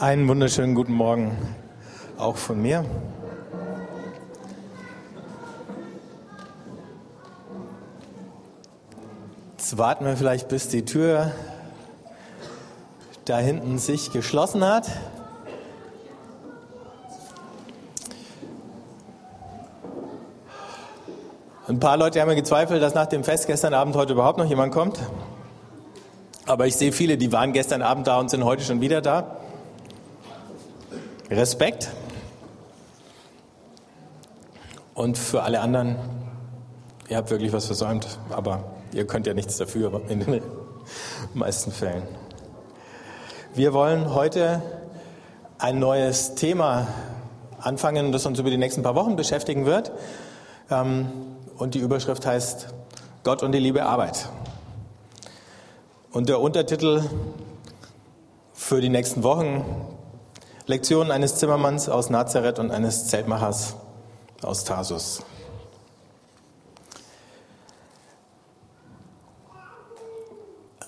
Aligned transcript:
Einen 0.00 0.28
wunderschönen 0.28 0.76
guten 0.76 0.92
Morgen 0.92 1.36
auch 2.18 2.36
von 2.36 2.62
mir. 2.62 2.84
Jetzt 9.56 9.76
warten 9.76 10.04
wir 10.04 10.16
vielleicht, 10.16 10.46
bis 10.46 10.68
die 10.68 10.84
Tür 10.84 11.32
da 13.24 13.38
hinten 13.38 13.78
sich 13.78 14.12
geschlossen 14.12 14.64
hat. 14.64 14.88
Ein 21.66 21.80
paar 21.80 21.96
Leute 21.96 22.20
haben 22.20 22.28
ja 22.28 22.36
gezweifelt, 22.36 22.80
dass 22.80 22.94
nach 22.94 23.06
dem 23.06 23.24
Fest 23.24 23.48
gestern 23.48 23.74
Abend 23.74 23.96
heute 23.96 24.12
überhaupt 24.12 24.38
noch 24.38 24.46
jemand 24.46 24.72
kommt. 24.72 25.00
Aber 26.46 26.68
ich 26.68 26.76
sehe 26.76 26.92
viele, 26.92 27.18
die 27.18 27.32
waren 27.32 27.52
gestern 27.52 27.82
Abend 27.82 28.06
da 28.06 28.20
und 28.20 28.30
sind 28.30 28.44
heute 28.44 28.62
schon 28.62 28.80
wieder 28.80 29.00
da. 29.00 29.37
Respekt. 31.30 31.90
Und 34.94 35.18
für 35.18 35.42
alle 35.42 35.60
anderen, 35.60 35.96
ihr 37.08 37.16
habt 37.16 37.30
wirklich 37.30 37.52
was 37.52 37.66
versäumt, 37.66 38.18
aber 38.30 38.64
ihr 38.92 39.06
könnt 39.06 39.26
ja 39.26 39.34
nichts 39.34 39.56
dafür 39.56 40.00
in 40.08 40.20
den 40.20 40.42
meisten 41.34 41.70
Fällen. 41.70 42.02
Wir 43.54 43.72
wollen 43.72 44.14
heute 44.14 44.62
ein 45.58 45.78
neues 45.78 46.34
Thema 46.34 46.88
anfangen, 47.58 48.12
das 48.12 48.24
uns 48.24 48.38
über 48.38 48.50
die 48.50 48.56
nächsten 48.56 48.82
paar 48.82 48.94
Wochen 48.94 49.16
beschäftigen 49.16 49.66
wird. 49.66 49.92
Ähm, 50.70 51.08
und 51.56 51.74
die 51.74 51.80
Überschrift 51.80 52.24
heißt 52.24 52.68
Gott 53.24 53.42
und 53.42 53.52
die 53.52 53.58
liebe 53.58 53.84
Arbeit. 53.84 54.28
Und 56.10 56.28
der 56.28 56.40
Untertitel 56.40 57.02
für 58.54 58.80
die 58.80 58.88
nächsten 58.88 59.22
Wochen 59.22 59.64
Lektionen 60.68 61.10
eines 61.10 61.36
Zimmermanns 61.36 61.88
aus 61.88 62.10
Nazareth 62.10 62.58
und 62.58 62.70
eines 62.70 63.06
Zeltmachers 63.06 63.74
aus 64.42 64.64
Tarsus. 64.64 65.22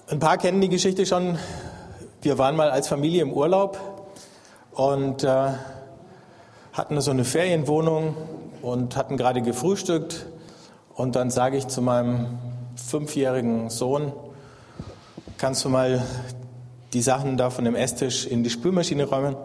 Ein 0.08 0.18
paar 0.18 0.36
kennen 0.36 0.60
die 0.60 0.68
Geschichte 0.68 1.06
schon. 1.06 1.38
Wir 2.20 2.36
waren 2.36 2.56
mal 2.56 2.70
als 2.70 2.88
Familie 2.88 3.22
im 3.22 3.32
Urlaub 3.32 3.80
und 4.72 5.24
äh, 5.24 5.52
hatten 6.74 7.00
so 7.00 7.10
eine 7.10 7.24
Ferienwohnung 7.24 8.14
und 8.60 8.96
hatten 8.96 9.16
gerade 9.16 9.40
gefrühstückt. 9.40 10.26
Und 10.92 11.16
dann 11.16 11.30
sage 11.30 11.56
ich 11.56 11.68
zu 11.68 11.80
meinem 11.80 12.38
fünfjährigen 12.76 13.70
Sohn, 13.70 14.12
kannst 15.38 15.64
du 15.64 15.70
mal 15.70 16.04
die 16.92 17.00
Sachen 17.00 17.38
da 17.38 17.48
von 17.48 17.64
dem 17.64 17.74
Esstisch 17.74 18.26
in 18.26 18.44
die 18.44 18.50
Spülmaschine 18.50 19.04
räumen? 19.04 19.36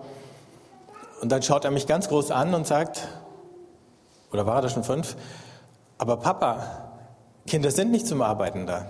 Und 1.26 1.30
dann 1.30 1.42
schaut 1.42 1.66
er 1.66 1.72
mich 1.72 1.88
ganz 1.88 2.08
groß 2.08 2.30
an 2.30 2.54
und 2.54 2.68
sagt, 2.68 3.08
oder 4.32 4.46
war 4.46 4.58
er 4.58 4.62
da 4.62 4.70
schon 4.70 4.84
fünf? 4.84 5.16
Aber 5.98 6.18
Papa, 6.18 6.92
Kinder 7.48 7.72
sind 7.72 7.90
nicht 7.90 8.06
zum 8.06 8.22
Arbeiten 8.22 8.68
da. 8.68 8.86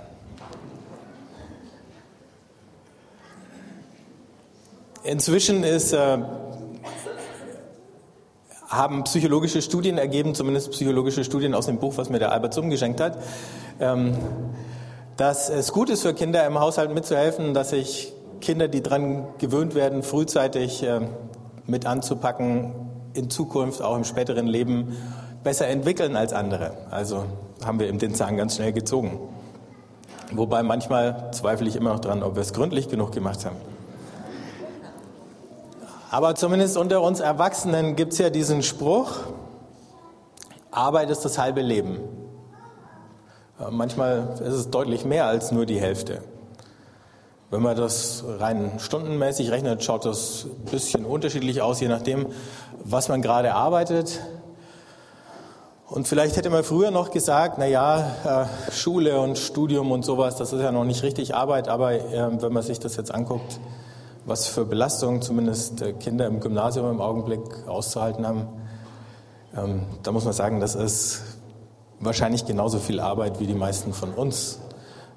Inzwischen 5.03 5.64
ist, 5.64 5.94
äh, 5.94 6.17
haben 8.67 9.05
psychologische 9.05 9.61
Studien 9.61 9.97
ergeben, 9.97 10.36
zumindest 10.36 10.72
psychologische 10.72 11.23
Studien 11.23 11.53
aus 11.53 11.67
dem 11.67 11.80
Buch, 11.80 11.94
was 11.95 12.09
mir 12.09 12.20
der 12.20 12.33
Albert 12.33 12.53
Summ 12.53 12.70
geschenkt 12.70 12.99
hat, 12.99 13.17
ähm, 13.80 14.14
dass 15.16 15.47
es 15.47 15.72
gut 15.72 15.89
ist 15.89 16.02
für 16.02 16.14
Kinder 16.14 16.45
im 16.45 16.59
Haushalt 16.59 16.94
mitzuhelfen, 16.94 17.53
dass 17.53 17.70
sich 17.70 18.11
Kinder, 18.42 18.67
die 18.67 18.83
daran 18.83 19.25
gewöhnt 19.38 19.73
werden, 19.73 20.03
frühzeitig 20.03 20.83
äh, 20.83 20.99
mit 21.67 21.85
anzupacken, 21.85 22.73
in 23.13 23.30
Zukunft, 23.30 23.81
auch 23.81 23.95
im 23.95 24.03
späteren 24.03 24.47
Leben, 24.47 24.95
besser 25.44 25.67
entwickeln 25.67 26.16
als 26.16 26.33
andere. 26.33 26.71
Also 26.91 27.23
haben 27.63 27.80
wir 27.80 27.88
eben 27.88 27.99
den 27.99 28.14
Zahn 28.14 28.37
ganz 28.37 28.55
schnell 28.55 28.73
gezogen. 28.73 29.20
Wobei 30.31 30.64
manchmal 30.64 31.31
zweifle 31.31 31.67
ich 31.67 31.75
immer 31.75 31.93
noch 31.93 31.99
dran, 31.99 32.23
ob 32.23 32.36
wir 32.36 32.42
es 32.42 32.54
gründlich 32.54 32.89
genug 32.89 33.11
gemacht 33.11 33.45
haben. 33.45 33.55
Aber 36.11 36.36
zumindest 36.36 36.77
unter 36.77 37.02
uns 37.02 37.20
Erwachsenen 37.20 37.95
gibt 37.95 38.14
es 38.14 38.20
ja 38.20 38.30
diesen 38.30 38.64
Spruch, 38.64 39.11
Arbeit 40.71 41.09
ist 41.09 41.23
das 41.23 41.37
halbe 41.37 41.61
Leben. 41.61 41.99
Manchmal 43.70 44.36
ist 44.42 44.54
es 44.54 44.70
deutlich 44.70 45.05
mehr 45.05 45.25
als 45.25 45.52
nur 45.52 45.65
die 45.65 45.80
Hälfte. 45.80 46.21
Wenn 47.55 47.64
man 47.64 47.77
das 47.77 48.26
rein 48.39 48.73
stundenmäßig 48.80 49.49
rechnet, 49.49 49.82
schaut 49.82 50.04
das 50.04 50.43
ein 50.43 50.71
bisschen 50.71 51.05
unterschiedlich 51.05 51.61
aus, 51.61 51.80
je 51.80 51.88
nachdem, 51.88 52.27
was 52.83 53.08
man 53.08 53.21
gerade 53.21 53.54
arbeitet. 53.54 54.20
Und 55.88 56.05
vielleicht 56.05 56.36
hätte 56.36 56.49
man 56.49 56.66
früher 56.66 56.92
noch 56.92 57.11
gesagt, 57.11 57.55
na 57.58 57.66
ja, 57.66 58.49
äh, 58.67 58.71
Schule 58.73 59.21
und 59.21 59.38
Studium 59.38 59.93
und 59.93 60.04
sowas, 60.04 60.36
das 60.36 60.52
ist 60.52 60.61
ja 60.61 60.73
noch 60.73 60.83
nicht 60.83 61.02
richtig 61.04 61.33
Arbeit, 61.33 61.70
aber 61.70 61.93
äh, 61.93 62.42
wenn 62.42 62.52
man 62.52 62.61
sich 62.61 62.82
das 62.82 62.98
jetzt 62.98 63.16
anguckt, 63.16 63.61
was 64.26 64.48
für 64.48 64.66
Belastungen 64.66 65.22
zumindest 65.22 65.82
äh, 65.82 65.93
Kinder 65.93 66.27
im 66.27 66.42
Gymnasium 66.42 66.92
im 66.92 66.99
Augenblick 66.99 67.39
auszuhalten 67.67 68.27
haben, 68.27 68.49
ähm, 69.55 69.83
da 70.04 70.11
muss 70.11 70.26
man 70.26 70.33
sagen, 70.33 70.60
das 70.60 70.76
ist 70.76 71.22
wahrscheinlich 72.02 72.45
genauso 72.45 72.80
viel 72.80 72.99
Arbeit, 72.99 73.39
wie 73.39 73.48
die 73.48 73.54
meisten 73.54 73.93
von 73.93 74.14
uns 74.14 74.60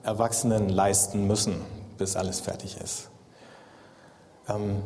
Erwachsenen 0.05 0.69
leisten 0.69 1.26
müssen 1.26 1.78
bis 1.98 2.16
alles 2.16 2.41
fertig 2.41 2.78
ist. 2.82 3.10
Ähm, 4.48 4.82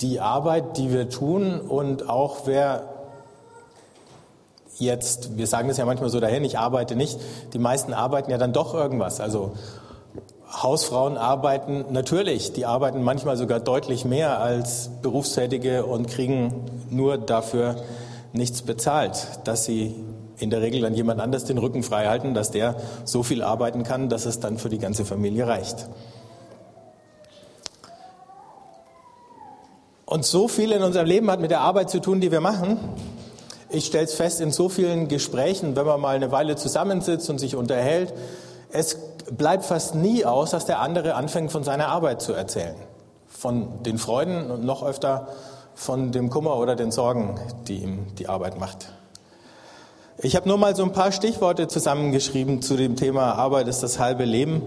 die 0.00 0.20
Arbeit, 0.20 0.76
die 0.76 0.92
wir 0.92 1.08
tun 1.08 1.60
und 1.60 2.08
auch 2.08 2.40
wer 2.44 2.96
jetzt, 4.78 5.38
wir 5.38 5.46
sagen 5.46 5.68
das 5.68 5.78
ja 5.78 5.86
manchmal 5.86 6.10
so 6.10 6.20
dahin, 6.20 6.44
ich 6.44 6.58
arbeite 6.58 6.96
nicht, 6.96 7.18
die 7.54 7.58
meisten 7.58 7.94
arbeiten 7.94 8.30
ja 8.30 8.36
dann 8.36 8.52
doch 8.52 8.74
irgendwas. 8.74 9.20
Also 9.20 9.52
Hausfrauen 10.62 11.16
arbeiten 11.16 11.86
natürlich, 11.90 12.52
die 12.52 12.66
arbeiten 12.66 13.02
manchmal 13.02 13.36
sogar 13.36 13.60
deutlich 13.60 14.04
mehr 14.04 14.40
als 14.40 14.90
Berufstätige 15.02 15.86
und 15.86 16.08
kriegen 16.08 16.66
nur 16.90 17.18
dafür 17.18 17.76
nichts 18.32 18.62
bezahlt, 18.62 19.26
dass 19.44 19.64
sie 19.64 19.94
in 20.38 20.50
der 20.50 20.60
Regel 20.60 20.80
dann 20.80 20.94
jemand 20.94 21.20
anders 21.20 21.44
den 21.44 21.58
Rücken 21.58 21.82
frei 21.82 22.06
halten, 22.06 22.34
dass 22.34 22.50
der 22.50 22.76
so 23.04 23.22
viel 23.22 23.42
arbeiten 23.42 23.82
kann, 23.82 24.08
dass 24.08 24.26
es 24.26 24.40
dann 24.40 24.58
für 24.58 24.68
die 24.68 24.78
ganze 24.78 25.04
Familie 25.04 25.46
reicht. 25.46 25.88
Und 30.04 30.24
so 30.24 30.46
viel 30.46 30.70
in 30.72 30.82
unserem 30.82 31.06
Leben 31.06 31.30
hat 31.30 31.40
mit 31.40 31.50
der 31.50 31.60
Arbeit 31.60 31.90
zu 31.90 32.00
tun, 32.00 32.20
die 32.20 32.30
wir 32.30 32.40
machen. 32.40 32.78
Ich 33.68 33.86
stelle 33.86 34.04
es 34.04 34.14
fest 34.14 34.40
in 34.40 34.52
so 34.52 34.68
vielen 34.68 35.08
Gesprächen, 35.08 35.74
wenn 35.74 35.84
man 35.84 36.00
mal 36.00 36.14
eine 36.14 36.30
Weile 36.30 36.54
zusammensitzt 36.54 37.28
und 37.28 37.38
sich 37.38 37.56
unterhält, 37.56 38.14
es 38.70 38.96
bleibt 39.30 39.64
fast 39.64 39.94
nie 39.94 40.24
aus, 40.24 40.50
dass 40.50 40.66
der 40.66 40.80
andere 40.80 41.14
anfängt, 41.14 41.50
von 41.50 41.64
seiner 41.64 41.88
Arbeit 41.88 42.22
zu 42.22 42.32
erzählen. 42.32 42.76
Von 43.26 43.82
den 43.82 43.98
Freuden 43.98 44.50
und 44.50 44.64
noch 44.64 44.84
öfter 44.84 45.28
von 45.74 46.12
dem 46.12 46.30
Kummer 46.30 46.56
oder 46.56 46.76
den 46.76 46.92
Sorgen, 46.92 47.38
die 47.66 47.78
ihm 47.78 48.14
die 48.16 48.28
Arbeit 48.28 48.58
macht. 48.58 48.92
Ich 50.22 50.34
habe 50.34 50.48
nur 50.48 50.56
mal 50.56 50.74
so 50.74 50.82
ein 50.82 50.92
paar 50.92 51.12
Stichworte 51.12 51.68
zusammengeschrieben 51.68 52.62
zu 52.62 52.78
dem 52.78 52.96
Thema 52.96 53.34
Arbeit 53.34 53.68
ist 53.68 53.82
das 53.82 53.98
halbe 53.98 54.24
Leben. 54.24 54.62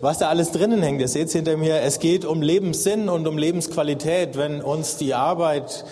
Was 0.00 0.18
da 0.18 0.28
alles 0.28 0.52
drinnen 0.52 0.84
hängt, 0.84 1.00
ihr 1.00 1.08
seht 1.08 1.26
es 1.26 1.32
hinter 1.32 1.56
mir, 1.56 1.80
es 1.80 1.98
geht 1.98 2.24
um 2.24 2.42
Lebenssinn 2.42 3.08
und 3.08 3.26
um 3.26 3.36
Lebensqualität. 3.36 4.36
Wenn 4.36 4.62
uns 4.62 4.96
die 4.96 5.12
Arbeit 5.12 5.84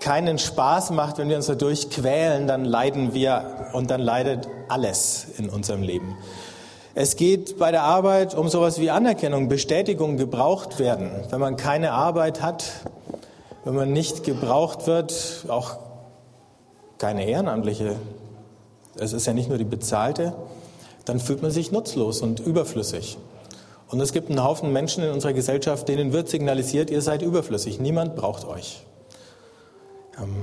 keinen 0.00 0.38
Spaß 0.38 0.92
macht, 0.92 1.18
wenn 1.18 1.28
wir 1.28 1.36
uns 1.36 1.48
dadurch 1.48 1.90
quälen, 1.90 2.46
dann 2.46 2.64
leiden 2.64 3.12
wir 3.12 3.68
und 3.74 3.90
dann 3.90 4.00
leidet 4.00 4.48
alles 4.68 5.26
in 5.36 5.50
unserem 5.50 5.82
Leben. 5.82 6.16
Es 6.94 7.16
geht 7.16 7.58
bei 7.58 7.70
der 7.70 7.82
Arbeit 7.82 8.34
um 8.34 8.48
sowas 8.48 8.80
wie 8.80 8.88
Anerkennung, 8.88 9.50
Bestätigung, 9.50 10.16
gebraucht 10.16 10.78
werden. 10.78 11.10
Wenn 11.28 11.40
man 11.40 11.56
keine 11.56 11.92
Arbeit 11.92 12.40
hat, 12.40 12.64
wenn 13.66 13.74
man 13.74 13.92
nicht 13.92 14.24
gebraucht 14.24 14.86
wird, 14.86 15.44
auch 15.48 15.76
keine 16.96 17.26
ehrenamtliche 17.26 17.96
es 19.00 19.12
ist 19.12 19.26
ja 19.26 19.32
nicht 19.32 19.48
nur 19.48 19.58
die 19.58 19.64
bezahlte, 19.64 20.34
dann 21.04 21.18
fühlt 21.18 21.42
man 21.42 21.50
sich 21.50 21.72
nutzlos 21.72 22.20
und 22.20 22.40
überflüssig. 22.40 23.18
Und 23.88 24.00
es 24.00 24.12
gibt 24.12 24.28
einen 24.28 24.44
Haufen 24.44 24.72
Menschen 24.72 25.02
in 25.02 25.10
unserer 25.10 25.32
Gesellschaft, 25.32 25.88
denen 25.88 26.12
wird 26.12 26.28
signalisiert, 26.28 26.90
ihr 26.90 27.02
seid 27.02 27.22
überflüssig, 27.22 27.80
niemand 27.80 28.14
braucht 28.14 28.46
euch. 28.46 28.84
Ähm, 30.18 30.36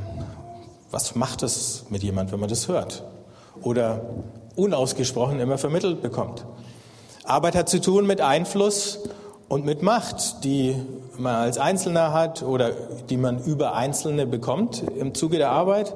was 0.91 1.15
macht 1.15 1.43
es 1.43 1.85
mit 1.89 2.03
jemand, 2.03 2.31
wenn 2.31 2.39
man 2.39 2.49
das 2.49 2.67
hört? 2.67 3.03
Oder 3.61 4.01
unausgesprochen 4.55 5.39
immer 5.39 5.57
vermittelt 5.57 6.01
bekommt. 6.01 6.45
Arbeit 7.23 7.55
hat 7.55 7.69
zu 7.69 7.79
tun 7.79 8.07
mit 8.07 8.21
Einfluss 8.21 8.99
und 9.49 9.65
mit 9.65 9.81
Macht, 9.81 10.43
die 10.43 10.75
man 11.17 11.35
als 11.35 11.57
Einzelner 11.57 12.11
hat 12.11 12.41
oder 12.41 12.71
die 13.09 13.17
man 13.17 13.43
über 13.43 13.75
Einzelne 13.75 14.25
bekommt 14.25 14.83
im 14.97 15.13
Zuge 15.13 15.37
der 15.37 15.51
Arbeit 15.51 15.93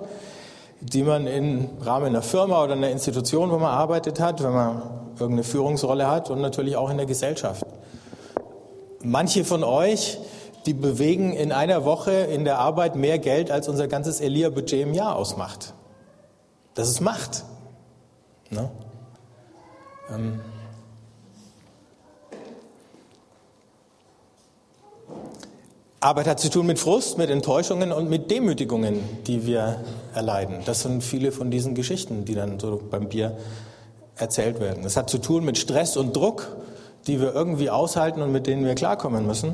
die 0.81 1.03
man 1.03 1.27
im 1.27 1.69
Rahmen 1.79 2.07
einer 2.07 2.21
Firma 2.21 2.63
oder 2.63 2.73
einer 2.73 2.89
Institution, 2.89 3.51
wo 3.51 3.57
man 3.57 3.71
arbeitet 3.71 4.19
hat, 4.19 4.43
wenn 4.43 4.51
man 4.51 4.81
irgendeine 5.13 5.43
Führungsrolle 5.43 6.07
hat 6.07 6.29
und 6.29 6.41
natürlich 6.41 6.75
auch 6.75 6.89
in 6.89 6.97
der 6.97 7.05
Gesellschaft. 7.05 7.65
Manche 9.03 9.45
von 9.45 9.63
euch, 9.63 10.17
die 10.65 10.73
bewegen 10.73 11.33
in 11.33 11.51
einer 11.51 11.85
Woche 11.85 12.11
in 12.11 12.45
der 12.45 12.59
Arbeit 12.59 12.95
mehr 12.95 13.19
Geld, 13.19 13.51
als 13.51 13.67
unser 13.67 13.87
ganzes 13.87 14.21
Elia-Budget 14.21 14.81
im 14.81 14.93
Jahr 14.93 15.15
ausmacht. 15.15 15.73
Das 16.73 16.89
ist 16.89 17.01
Macht. 17.01 17.43
Ne? 18.49 18.69
Ähm 20.09 20.41
Arbeit 26.03 26.25
hat 26.25 26.39
zu 26.39 26.49
tun 26.49 26.65
mit 26.65 26.79
Frust, 26.79 27.19
mit 27.19 27.29
Enttäuschungen 27.29 27.91
und 27.91 28.09
mit 28.09 28.31
Demütigungen, 28.31 28.99
die 29.27 29.45
wir 29.45 29.81
erleiden. 30.15 30.61
Das 30.65 30.81
sind 30.81 31.03
viele 31.03 31.31
von 31.31 31.51
diesen 31.51 31.75
Geschichten, 31.75 32.25
die 32.25 32.33
dann 32.33 32.59
so 32.59 32.81
beim 32.89 33.07
Bier 33.07 33.37
erzählt 34.15 34.59
werden. 34.59 34.83
Es 34.83 34.97
hat 34.97 35.11
zu 35.11 35.19
tun 35.19 35.45
mit 35.45 35.59
Stress 35.59 35.97
und 35.97 36.15
Druck, 36.15 36.57
die 37.05 37.21
wir 37.21 37.35
irgendwie 37.35 37.69
aushalten 37.69 38.23
und 38.23 38.31
mit 38.31 38.47
denen 38.47 38.65
wir 38.65 38.73
klarkommen 38.73 39.27
müssen. 39.27 39.53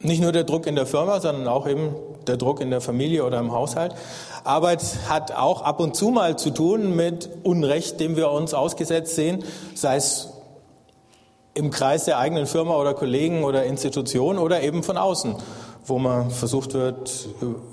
Nicht 0.00 0.20
nur 0.20 0.32
der 0.32 0.42
Druck 0.42 0.66
in 0.66 0.74
der 0.74 0.86
Firma, 0.86 1.20
sondern 1.20 1.46
auch 1.46 1.68
eben 1.68 1.94
der 2.26 2.36
Druck 2.36 2.60
in 2.60 2.70
der 2.70 2.80
Familie 2.80 3.24
oder 3.24 3.38
im 3.38 3.52
Haushalt. 3.52 3.94
Arbeit 4.42 4.82
hat 5.08 5.30
auch 5.30 5.62
ab 5.62 5.78
und 5.78 5.94
zu 5.94 6.08
mal 6.08 6.36
zu 6.36 6.50
tun 6.50 6.96
mit 6.96 7.30
Unrecht, 7.44 8.00
dem 8.00 8.16
wir 8.16 8.32
uns 8.32 8.52
ausgesetzt 8.52 9.14
sehen, 9.14 9.44
sei 9.76 9.94
es 9.94 10.33
im 11.54 11.70
Kreis 11.70 12.04
der 12.04 12.18
eigenen 12.18 12.46
Firma 12.46 12.74
oder 12.76 12.94
Kollegen 12.94 13.44
oder 13.44 13.64
Institution 13.64 14.38
oder 14.38 14.62
eben 14.62 14.82
von 14.82 14.96
außen, 14.96 15.36
wo 15.86 15.98
man 15.98 16.30
versucht 16.30 16.74
wird, 16.74 17.28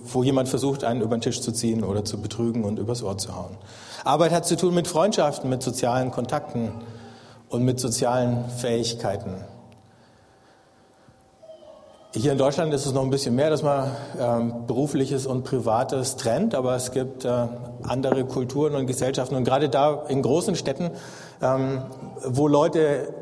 wo 0.06 0.24
jemand 0.24 0.50
versucht, 0.50 0.84
einen 0.84 1.02
über 1.02 1.18
den 1.18 1.22
Tisch 1.22 1.42
zu 1.42 1.52
ziehen 1.52 1.84
oder 1.84 2.06
zu 2.06 2.22
betrügen 2.22 2.64
und 2.64 2.78
übers 2.78 3.04
Ohr 3.04 3.18
zu 3.18 3.36
hauen. 3.36 3.58
Arbeit 4.04 4.32
hat 4.32 4.46
zu 4.46 4.56
tun 4.56 4.76
mit 4.76 4.88
Freundschaften, 4.88 5.50
mit 5.50 5.64
sozialen 5.64 6.12
Kontakten 6.12 6.72
und 7.50 7.64
mit 7.64 7.80
sozialen 7.80 8.50
Fähigkeiten. 8.50 9.36
Hier 12.14 12.34
in 12.34 12.38
Deutschland 12.38 12.74
ist 12.74 12.86
es 12.86 12.92
noch 12.92 13.04
ein 13.04 13.10
bisschen 13.10 13.36
mehr, 13.36 13.50
dass 13.50 13.64
man 13.64 13.90
ähm, 14.20 14.68
berufliches 14.68 15.26
und 15.26 15.44
privates 15.44 16.18
trennt, 16.18 16.56
aber 16.56 16.76
es 16.76 16.92
gibt 16.92 17.24
äh, 17.24 17.48
andere 17.84 18.26
Kulturen 18.26 18.76
und 18.76 18.86
Gesellschaften 18.86 19.36
und 19.36 19.46
gerade 19.46 19.70
da 19.70 20.04
in 20.10 20.22
großen 20.22 20.56
Städten, 20.56 20.92
ähm, 21.42 21.84
wo 22.26 22.50
Leute 22.50 23.14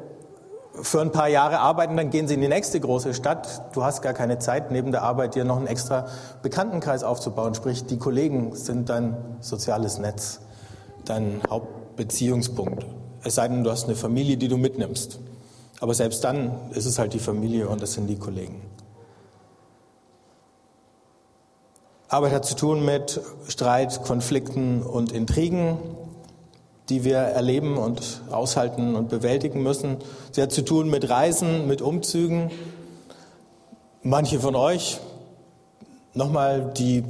für 0.81 1.01
ein 1.01 1.11
paar 1.11 1.27
Jahre 1.27 1.59
arbeiten, 1.59 1.97
dann 1.97 2.09
gehen 2.09 2.27
sie 2.27 2.35
in 2.35 2.41
die 2.41 2.47
nächste 2.47 2.79
große 2.79 3.13
Stadt. 3.13 3.75
Du 3.75 3.83
hast 3.83 4.01
gar 4.01 4.13
keine 4.13 4.39
Zeit, 4.39 4.71
neben 4.71 4.91
der 4.91 5.03
Arbeit 5.03 5.35
dir 5.35 5.45
noch 5.45 5.57
einen 5.57 5.67
extra 5.67 6.07
Bekanntenkreis 6.41 7.03
aufzubauen. 7.03 7.55
Sprich, 7.55 7.85
die 7.85 7.97
Kollegen 7.97 8.55
sind 8.55 8.89
dein 8.89 9.17
soziales 9.39 9.97
Netz, 9.97 10.41
dein 11.05 11.41
Hauptbeziehungspunkt. 11.49 12.85
Es 13.23 13.35
sei 13.35 13.47
denn, 13.47 13.63
du 13.63 13.71
hast 13.71 13.85
eine 13.85 13.95
Familie, 13.95 14.37
die 14.37 14.47
du 14.47 14.57
mitnimmst. 14.57 15.19
Aber 15.79 15.93
selbst 15.93 16.23
dann 16.23 16.71
ist 16.71 16.85
es 16.85 16.99
halt 16.99 17.13
die 17.13 17.19
Familie 17.19 17.67
und 17.69 17.81
das 17.81 17.93
sind 17.93 18.07
die 18.07 18.17
Kollegen. 18.17 18.61
Arbeit 22.09 22.33
hat 22.33 22.45
zu 22.45 22.55
tun 22.55 22.83
mit 22.83 23.21
Streit, 23.47 24.03
Konflikten 24.03 24.81
und 24.81 25.11
Intrigen, 25.11 25.77
die 26.89 27.03
wir 27.03 27.17
erleben 27.17 27.77
und 27.77 28.21
aushalten 28.31 28.95
und 28.95 29.09
bewältigen 29.09 29.61
müssen. 29.61 29.97
Sie 30.31 30.41
hat 30.41 30.51
zu 30.51 30.63
tun 30.63 30.89
mit 30.89 31.09
Reisen, 31.09 31.67
mit 31.67 31.81
Umzügen. 31.81 32.51
Manche 34.01 34.39
von 34.39 34.55
euch, 34.55 34.99
nochmal, 36.13 36.71
die 36.75 37.03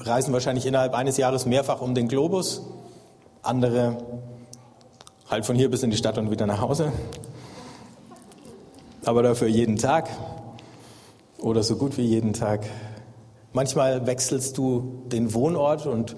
reisen 0.00 0.32
wahrscheinlich 0.32 0.66
innerhalb 0.66 0.94
eines 0.94 1.16
Jahres 1.16 1.46
mehrfach 1.46 1.80
um 1.80 1.94
den 1.94 2.08
Globus. 2.08 2.62
Andere 3.42 3.98
halt 5.28 5.44
von 5.44 5.56
hier 5.56 5.70
bis 5.70 5.82
in 5.82 5.90
die 5.90 5.96
Stadt 5.96 6.16
und 6.18 6.30
wieder 6.30 6.46
nach 6.46 6.60
Hause. 6.60 6.92
Aber 9.04 9.22
dafür 9.22 9.48
jeden 9.48 9.76
Tag 9.76 10.08
oder 11.38 11.62
so 11.62 11.76
gut 11.76 11.96
wie 11.98 12.02
jeden 12.02 12.32
Tag. 12.32 12.66
Manchmal 13.52 14.06
wechselst 14.06 14.58
du 14.58 15.02
den 15.06 15.34
Wohnort 15.34 15.86
und 15.86 16.16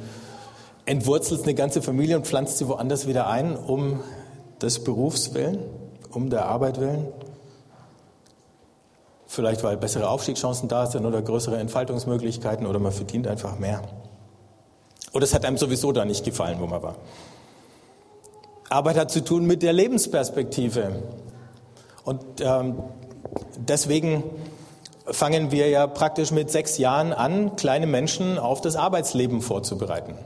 entwurzelst 0.90 1.44
eine 1.44 1.54
ganze 1.54 1.82
Familie 1.82 2.16
und 2.16 2.26
pflanzt 2.26 2.58
sie 2.58 2.66
woanders 2.66 3.06
wieder 3.06 3.28
ein, 3.28 3.56
um 3.56 4.00
des 4.60 4.82
Berufs 4.82 5.34
willen, 5.34 5.62
um 6.10 6.30
der 6.30 6.46
Arbeit 6.46 6.80
willen. 6.80 7.06
Vielleicht 9.24 9.62
weil 9.62 9.76
bessere 9.76 10.08
Aufstiegschancen 10.08 10.68
da 10.68 10.86
sind 10.86 11.06
oder 11.06 11.22
größere 11.22 11.58
Entfaltungsmöglichkeiten 11.58 12.66
oder 12.66 12.80
man 12.80 12.90
verdient 12.90 13.28
einfach 13.28 13.56
mehr. 13.56 13.82
Oder 15.12 15.22
es 15.22 15.32
hat 15.32 15.44
einem 15.44 15.58
sowieso 15.58 15.92
da 15.92 16.04
nicht 16.04 16.24
gefallen, 16.24 16.58
wo 16.58 16.66
man 16.66 16.82
war. 16.82 16.96
Arbeit 18.68 18.96
hat 18.96 19.12
zu 19.12 19.22
tun 19.22 19.46
mit 19.46 19.62
der 19.62 19.72
Lebensperspektive. 19.72 21.04
Und 22.02 22.24
ähm, 22.40 22.82
deswegen 23.56 24.24
fangen 25.06 25.52
wir 25.52 25.68
ja 25.68 25.86
praktisch 25.86 26.32
mit 26.32 26.50
sechs 26.50 26.78
Jahren 26.78 27.12
an, 27.12 27.54
kleine 27.54 27.86
Menschen 27.86 28.40
auf 28.40 28.60
das 28.60 28.74
Arbeitsleben 28.74 29.40
vorzubereiten. 29.40 30.16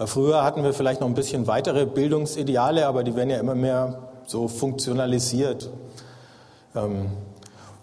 Äh, 0.00 0.06
früher 0.06 0.42
hatten 0.42 0.64
wir 0.64 0.72
vielleicht 0.72 1.00
noch 1.00 1.08
ein 1.08 1.14
bisschen 1.14 1.46
weitere 1.46 1.86
Bildungsideale, 1.86 2.86
aber 2.86 3.04
die 3.04 3.14
werden 3.14 3.30
ja 3.30 3.38
immer 3.38 3.54
mehr 3.54 4.10
so 4.26 4.48
funktionalisiert. 4.48 5.70
Ähm, 6.74 7.10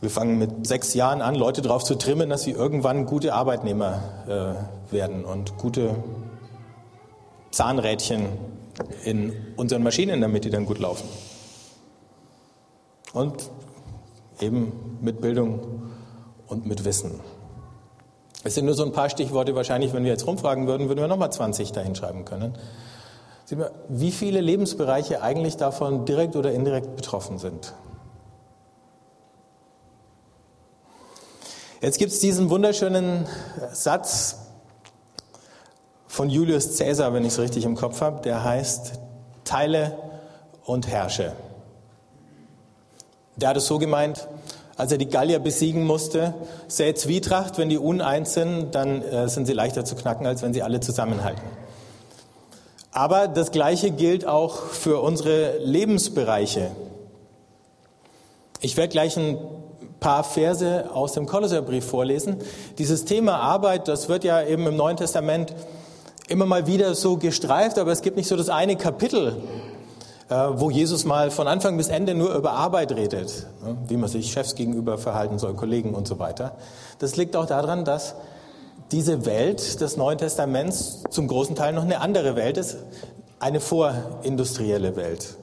wir 0.01 0.09
fangen 0.09 0.37
mit 0.37 0.67
sechs 0.67 0.93
Jahren 0.93 1.21
an, 1.21 1.35
Leute 1.35 1.61
darauf 1.61 1.83
zu 1.83 1.95
trimmen, 1.95 2.29
dass 2.29 2.43
sie 2.43 2.51
irgendwann 2.51 3.05
gute 3.05 3.33
Arbeitnehmer 3.33 4.01
äh, 4.27 4.93
werden 4.93 5.25
und 5.25 5.57
gute 5.57 5.95
Zahnrädchen 7.51 8.27
in 9.03 9.33
unseren 9.55 9.81
Maschinen, 9.81 10.21
damit 10.21 10.45
die 10.45 10.51
dann 10.51 10.65
gut 10.65 10.77
laufen. 10.79 11.07
Und 13.13 13.49
eben 14.39 14.99
mit 15.01 15.21
Bildung 15.21 15.89
und 16.47 16.67
mit 16.67 16.85
Wissen. 16.85 17.19
Es 18.43 18.55
sind 18.55 18.65
nur 18.65 18.75
so 18.75 18.83
ein 18.83 18.91
paar 18.91 19.09
Stichworte, 19.09 19.55
wahrscheinlich, 19.55 19.93
wenn 19.93 20.03
wir 20.03 20.11
jetzt 20.11 20.27
rumfragen 20.27 20.67
würden, 20.67 20.87
würden 20.87 20.99
wir 20.99 21.07
nochmal 21.07 21.31
20 21.31 21.71
dahinschreiben 21.71 22.23
können. 22.23 22.57
Sehen 23.45 23.59
wir, 23.59 23.71
wie 23.89 24.11
viele 24.11 24.41
Lebensbereiche 24.41 25.21
eigentlich 25.21 25.57
davon 25.57 26.05
direkt 26.05 26.35
oder 26.35 26.51
indirekt 26.51 26.95
betroffen 26.95 27.39
sind. 27.39 27.73
Jetzt 31.81 31.99
gibt 31.99 32.11
es 32.11 32.19
diesen 32.19 32.49
wunderschönen 32.49 33.27
Satz 33.71 34.37
von 36.07 36.29
Julius 36.29 36.77
Caesar, 36.77 37.13
wenn 37.13 37.23
ich 37.23 37.33
es 37.33 37.39
richtig 37.39 37.65
im 37.65 37.75
Kopf 37.75 38.01
habe, 38.01 38.21
der 38.21 38.43
heißt, 38.43 38.93
teile 39.43 39.97
und 40.65 40.87
herrsche. 40.87 41.33
Der 43.35 43.49
hat 43.49 43.57
es 43.57 43.67
so 43.67 43.77
gemeint, 43.77 44.27
als 44.77 44.91
er 44.91 44.99
die 44.99 45.07
Gallier 45.07 45.39
besiegen 45.39 45.83
musste, 45.83 46.35
sähe 46.67 46.93
Zwietracht, 46.93 47.57
wenn 47.57 47.69
die 47.69 47.79
uneins 47.79 48.33
sind, 48.33 48.75
dann 48.75 49.01
äh, 49.01 49.27
sind 49.27 49.47
sie 49.47 49.53
leichter 49.53 49.83
zu 49.83 49.95
knacken, 49.95 50.25
als 50.27 50.43
wenn 50.43 50.53
sie 50.53 50.61
alle 50.61 50.79
zusammenhalten. 50.79 51.41
Aber 52.91 53.27
das 53.27 53.51
Gleiche 53.51 53.91
gilt 53.91 54.25
auch 54.25 54.57
für 54.57 55.01
unsere 55.01 55.57
Lebensbereiche. 55.59 56.71
Ich 58.61 58.77
werde 58.77 58.89
gleich 58.89 59.17
ein 59.17 59.37
paar 59.99 60.23
Verse 60.23 60.89
aus 60.93 61.13
dem 61.13 61.25
Kolosserbrief 61.25 61.85
vorlesen. 61.85 62.37
Dieses 62.77 63.05
Thema 63.05 63.39
Arbeit, 63.39 63.87
das 63.87 64.09
wird 64.09 64.23
ja 64.23 64.43
eben 64.43 64.65
im 64.67 64.75
Neuen 64.75 64.97
Testament 64.97 65.53
immer 66.27 66.45
mal 66.45 66.67
wieder 66.67 66.93
so 66.95 67.17
gestreift, 67.17 67.79
aber 67.79 67.91
es 67.91 68.01
gibt 68.01 68.17
nicht 68.17 68.27
so 68.27 68.35
das 68.35 68.49
eine 68.49 68.75
Kapitel, 68.75 69.41
wo 70.29 70.69
Jesus 70.69 71.05
mal 71.05 71.31
von 71.31 71.47
Anfang 71.47 71.77
bis 71.77 71.87
Ende 71.87 72.13
nur 72.13 72.35
über 72.35 72.51
Arbeit 72.51 72.91
redet, 72.91 73.47
ne, 73.63 73.77
wie 73.87 73.97
man 73.97 74.09
sich 74.09 74.31
Chefs 74.31 74.55
gegenüber 74.55 74.97
verhalten 74.97 75.39
soll, 75.39 75.53
Kollegen 75.53 75.93
und 75.93 76.07
so 76.07 76.19
weiter. 76.19 76.53
Das 76.99 77.15
liegt 77.15 77.35
auch 77.35 77.45
daran, 77.45 77.85
dass 77.85 78.15
diese 78.91 79.25
Welt 79.25 79.79
des 79.81 79.97
Neuen 79.97 80.17
Testaments 80.17 81.03
zum 81.09 81.27
großen 81.27 81.55
Teil 81.55 81.73
noch 81.73 81.83
eine 81.83 82.01
andere 82.01 82.35
Welt 82.35 82.57
ist, 82.57 82.77
eine 83.39 83.59
vorindustrielle 83.59 84.95
Welt. 84.95 85.35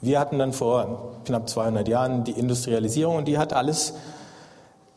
Wir 0.00 0.18
hatten 0.18 0.38
dann 0.38 0.52
vor 0.52 1.14
knapp 1.24 1.48
200 1.48 1.86
Jahren 1.88 2.24
die 2.24 2.32
Industrialisierung 2.32 3.16
und 3.16 3.28
die 3.28 3.38
hat 3.38 3.52
alles 3.52 3.94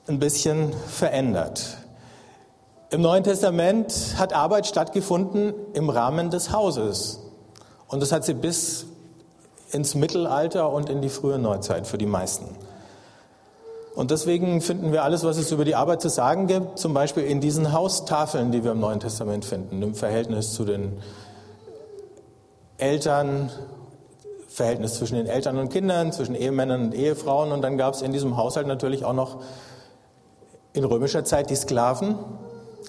ein 0.08 0.20
bisschen 0.20 0.72
verändert. 0.88 1.78
Im 2.90 3.02
Neuen 3.02 3.24
Testament 3.24 4.16
hat 4.18 4.34
Arbeit 4.34 4.68
stattgefunden 4.68 5.54
im 5.74 5.90
Rahmen 5.90 6.30
des 6.30 6.52
Hauses. 6.52 7.20
Und 7.88 8.02
das 8.02 8.12
hat 8.12 8.24
sie 8.24 8.34
bis 8.34 8.88
ins 9.72 9.96
Mittelalter 9.96 10.72
und 10.72 10.90
in 10.90 11.02
die 11.02 11.10
frühe 11.10 11.40
Neuzeit 11.40 11.88
für 11.88 11.98
die 11.98 12.06
meisten. 12.06 12.46
Und 13.96 14.12
deswegen 14.12 14.60
finden 14.60 14.92
wir 14.92 15.04
alles, 15.04 15.24
was 15.24 15.38
es 15.38 15.52
über 15.52 15.64
die 15.64 15.76
Arbeit 15.76 16.02
zu 16.02 16.10
sagen 16.10 16.48
gibt, 16.48 16.78
zum 16.78 16.94
Beispiel 16.94 17.24
in 17.24 17.40
diesen 17.40 17.72
Haustafeln, 17.72 18.52
die 18.52 18.64
wir 18.64 18.72
im 18.72 18.80
Neuen 18.82 19.00
Testament 19.00 19.46
finden, 19.46 19.82
im 19.82 19.96
Verhältnis 19.96 20.54
zu 20.54 20.66
den 20.66 20.98
Eltern, 22.78 23.50
Verhältnis 24.50 24.96
zwischen 24.96 25.16
den 25.16 25.28
Eltern 25.28 25.58
und 25.58 25.70
Kindern, 25.70 26.12
zwischen 26.12 26.36
Ehemännern 26.36 26.88
und 26.88 26.96
Ehefrauen. 26.96 27.54
Und 27.54 27.62
dann 27.62 27.78
gab 27.78 27.94
es 27.94 28.02
in 28.02 28.12
diesem 28.12 28.36
Haushalt 28.36 28.68
natürlich 28.68 29.06
auch 29.06 29.14
noch 29.14 29.42
in 30.74 30.84
römischer 30.84 31.24
Zeit 31.24 31.50
die 31.50 31.56
Sklaven 31.56 32.16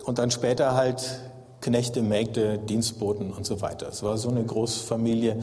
und 0.04 0.18
dann 0.18 0.33
später 0.33 0.75
halt 0.75 1.21
Knechte, 1.61 2.02
Mägde, 2.02 2.59
Dienstboten 2.59 3.33
und 3.33 3.47
so 3.47 3.61
weiter. 3.61 3.88
Es 3.88 4.02
war 4.02 4.18
so 4.18 4.28
eine 4.28 4.45
Großfamilie, 4.45 5.38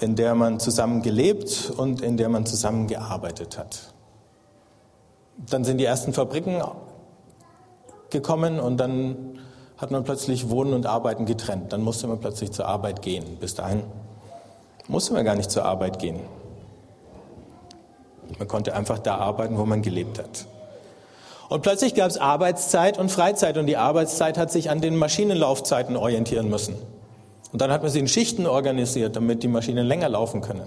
in 0.00 0.16
der 0.16 0.34
man 0.34 0.60
zusammen 0.60 1.02
gelebt 1.02 1.72
und 1.76 2.00
in 2.00 2.16
der 2.16 2.28
man 2.28 2.46
zusammen 2.46 2.86
gearbeitet 2.86 3.58
hat. 3.58 3.92
dann 5.50 5.64
sind 5.64 5.78
die 5.78 5.84
ersten 5.84 6.12
Fabriken 6.12 6.62
gekommen 8.10 8.60
und 8.60 8.78
dann 8.78 9.38
hat 9.76 9.90
man 9.90 10.04
plötzlich 10.04 10.48
Wohnen 10.50 10.72
und 10.72 10.86
Arbeiten 10.86 11.26
getrennt. 11.26 11.72
Dann 11.72 11.82
musste 11.82 12.06
man 12.06 12.20
plötzlich 12.20 12.52
zur 12.52 12.66
Arbeit 12.66 13.02
gehen. 13.02 13.36
Bis 13.40 13.54
dahin 13.54 13.82
musste 14.86 15.12
man 15.12 15.24
gar 15.24 15.34
nicht 15.34 15.50
zur 15.50 15.64
Arbeit 15.64 15.98
gehen. 15.98 16.20
Man 18.38 18.48
konnte 18.48 18.74
einfach 18.74 18.98
da 18.98 19.16
arbeiten, 19.16 19.58
wo 19.58 19.64
man 19.64 19.82
gelebt 19.82 20.18
hat. 20.18 20.46
Und 21.48 21.62
plötzlich 21.62 21.94
gab 21.94 22.08
es 22.08 22.18
Arbeitszeit 22.18 22.98
und 22.98 23.10
Freizeit 23.10 23.58
und 23.58 23.66
die 23.66 23.76
Arbeitszeit 23.76 24.38
hat 24.38 24.50
sich 24.50 24.70
an 24.70 24.80
den 24.80 24.96
Maschinenlaufzeiten 24.96 25.96
orientieren 25.96 26.48
müssen. 26.48 26.74
Und 27.54 27.60
dann 27.60 27.70
hat 27.70 27.82
man 27.82 27.92
sie 27.92 28.00
in 28.00 28.08
Schichten 28.08 28.48
organisiert, 28.48 29.14
damit 29.14 29.44
die 29.44 29.48
Maschinen 29.48 29.86
länger 29.86 30.08
laufen 30.08 30.40
können. 30.40 30.64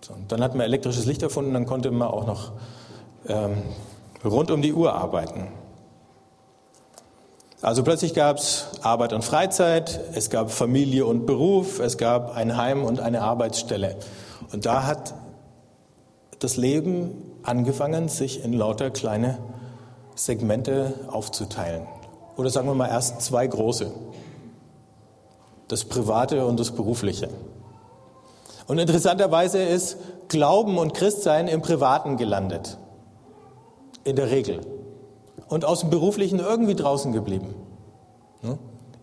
So, 0.00 0.14
dann 0.28 0.40
hat 0.40 0.54
man 0.54 0.60
elektrisches 0.64 1.04
Licht 1.04 1.20
erfunden, 1.20 1.52
dann 1.52 1.66
konnte 1.66 1.90
man 1.90 2.06
auch 2.06 2.28
noch 2.28 2.52
ähm, 3.26 3.60
rund 4.24 4.52
um 4.52 4.62
die 4.62 4.72
Uhr 4.72 4.92
arbeiten. 4.92 5.48
Also 7.60 7.82
plötzlich 7.82 8.14
gab 8.14 8.36
es 8.36 8.68
Arbeit 8.82 9.14
und 9.14 9.24
Freizeit, 9.24 9.98
es 10.14 10.30
gab 10.30 10.52
Familie 10.52 11.06
und 11.06 11.26
Beruf, 11.26 11.80
es 11.80 11.98
gab 11.98 12.36
ein 12.36 12.56
Heim 12.56 12.84
und 12.84 13.00
eine 13.00 13.22
Arbeitsstelle. 13.22 13.96
Und 14.52 14.64
da 14.64 14.86
hat 14.86 15.12
das 16.38 16.56
Leben 16.56 17.20
angefangen, 17.42 18.08
sich 18.08 18.44
in 18.44 18.52
lauter 18.52 18.90
kleine 18.90 19.38
Segmente 20.14 20.94
aufzuteilen. 21.08 21.82
Oder 22.36 22.50
sagen 22.50 22.68
wir 22.68 22.76
mal 22.76 22.90
erst 22.90 23.22
zwei 23.22 23.44
große. 23.44 23.90
Das 25.68 25.84
Private 25.84 26.46
und 26.46 26.60
das 26.60 26.70
Berufliche. 26.70 27.28
Und 28.66 28.78
interessanterweise 28.78 29.62
ist 29.62 29.96
Glauben 30.28 30.78
und 30.78 30.94
Christsein 30.94 31.48
im 31.48 31.62
Privaten 31.62 32.16
gelandet. 32.16 32.78
In 34.04 34.16
der 34.16 34.30
Regel. 34.30 34.60
Und 35.48 35.64
aus 35.64 35.80
dem 35.80 35.90
Beruflichen 35.90 36.40
irgendwie 36.40 36.74
draußen 36.74 37.12
geblieben. 37.12 37.54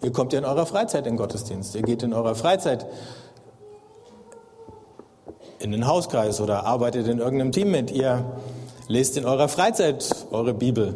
Ihr 0.02 0.12
kommt 0.12 0.34
ja 0.34 0.40
in 0.40 0.46
eurer 0.46 0.66
Freizeit 0.66 1.08
in 1.08 1.16
Gottesdienst. 1.16 1.76
Ihr 1.76 1.82
geht 1.82 2.04
in 2.04 2.14
eurer 2.14 2.36
Freizeit 2.36 2.86
in 5.60 5.72
den 5.72 5.88
Hauskreis 5.88 6.42
oder 6.42 6.66
arbeitet 6.66 7.08
in 7.08 7.20
irgendeinem 7.20 7.54
Team 7.54 7.72
mit. 7.72 7.90
Ihr 7.90 8.26
lest 8.90 9.16
in 9.16 9.26
eurer 9.26 9.48
Freizeit 9.48 10.26
eure 10.32 10.54
Bibel. 10.54 10.94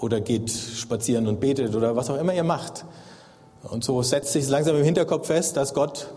Oder 0.00 0.20
geht 0.20 0.50
spazieren 0.50 1.28
und 1.28 1.40
betet 1.40 1.74
oder 1.74 1.94
was 1.94 2.10
auch 2.10 2.16
immer 2.16 2.32
ihr 2.32 2.44
macht. 2.44 2.86
Und 3.62 3.84
so 3.84 4.02
setzt 4.02 4.32
sich 4.32 4.48
langsam 4.48 4.76
im 4.76 4.84
Hinterkopf 4.84 5.26
fest, 5.26 5.56
dass 5.56 5.74
Gott 5.74 6.08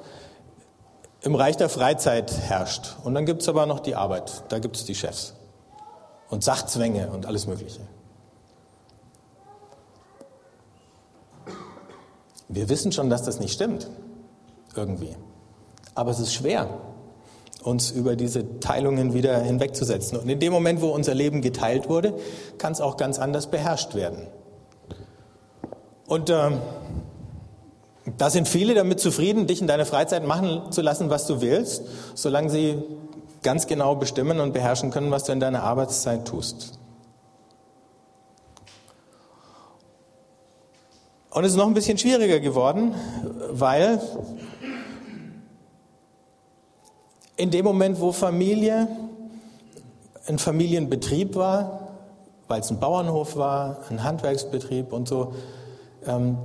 im 1.22 1.36
Reich 1.36 1.58
der 1.58 1.70
Freizeit 1.70 2.32
herrscht. 2.32 2.96
Und 3.04 3.14
dann 3.14 3.26
gibt 3.26 3.42
es 3.42 3.50
aber 3.50 3.66
noch 3.66 3.82
die 3.82 3.96
Arbeit, 3.96 4.44
da 4.50 4.60
gibt 4.60 4.78
es 4.78 4.86
die 4.86 4.96
Chefs 4.96 5.34
und 6.30 6.44
Sachzwänge 6.44 7.10
und 7.10 7.26
alles 7.26 7.46
Mögliche. 7.46 7.82
Wir 12.48 12.70
wissen 12.70 12.92
schon, 12.92 13.10
dass 13.10 13.24
das 13.24 13.40
nicht 13.40 13.54
stimmt, 13.54 13.90
irgendwie. 14.76 15.16
Aber 15.96 16.12
es 16.12 16.20
ist 16.20 16.34
schwer, 16.34 16.70
uns 17.64 17.92
über 17.92 18.16
diese 18.16 18.60
Teilungen 18.60 19.14
wieder 19.14 19.40
hinwegzusetzen. 19.40 20.18
Und 20.18 20.30
in 20.30 20.40
dem 20.40 20.54
Moment, 20.54 20.82
wo 20.82 20.90
unser 20.90 21.14
Leben 21.14 21.42
geteilt 21.42 21.90
wurde, 21.90 22.14
kann 22.58 22.74
es 22.74 22.82
auch 22.82 22.98
ganz 22.98 23.20
anders 23.20 23.48
beherrscht 23.48 23.96
werden. 23.96 24.28
Und 26.08 26.30
äh, 26.30 26.52
da 28.18 28.30
sind 28.30 28.48
viele 28.48 28.74
damit 28.74 29.00
zufrieden, 29.00 29.48
dich 29.48 29.62
in 29.62 29.68
deiner 29.68 29.86
Freizeit 29.86 30.26
machen 30.28 30.72
zu 30.72 30.82
lassen, 30.82 31.10
was 31.10 31.26
du 31.26 31.42
willst, 31.42 31.84
solange 32.16 32.50
sie 32.50 32.78
ganz 33.42 33.68
genau 33.68 33.96
bestimmen 33.96 34.40
und 34.40 34.54
beherrschen 34.54 34.92
können, 34.92 35.12
was 35.12 35.24
du 35.24 35.32
in 35.32 35.40
deiner 35.40 35.64
Arbeitszeit 35.64 36.28
tust. 36.28 36.80
Und 41.30 41.46
es 41.46 41.52
ist 41.52 41.58
noch 41.58 41.66
ein 41.66 41.74
bisschen 41.74 41.98
schwieriger 41.98 42.40
geworden, 42.40 42.94
weil 43.50 44.00
in 47.36 47.52
dem 47.52 47.66
Moment, 47.66 48.00
wo 48.00 48.12
Familie 48.12 48.88
ein 50.28 50.40
Familienbetrieb 50.40 51.36
war, 51.36 51.90
weil 52.48 52.62
es 52.62 52.70
ein 52.70 52.80
Bauernhof 52.80 53.36
war, 53.36 53.78
ein 53.90 54.04
Handwerksbetrieb 54.04 54.94
und 54.94 55.08
so, 55.08 55.34
ähm, 56.06 56.38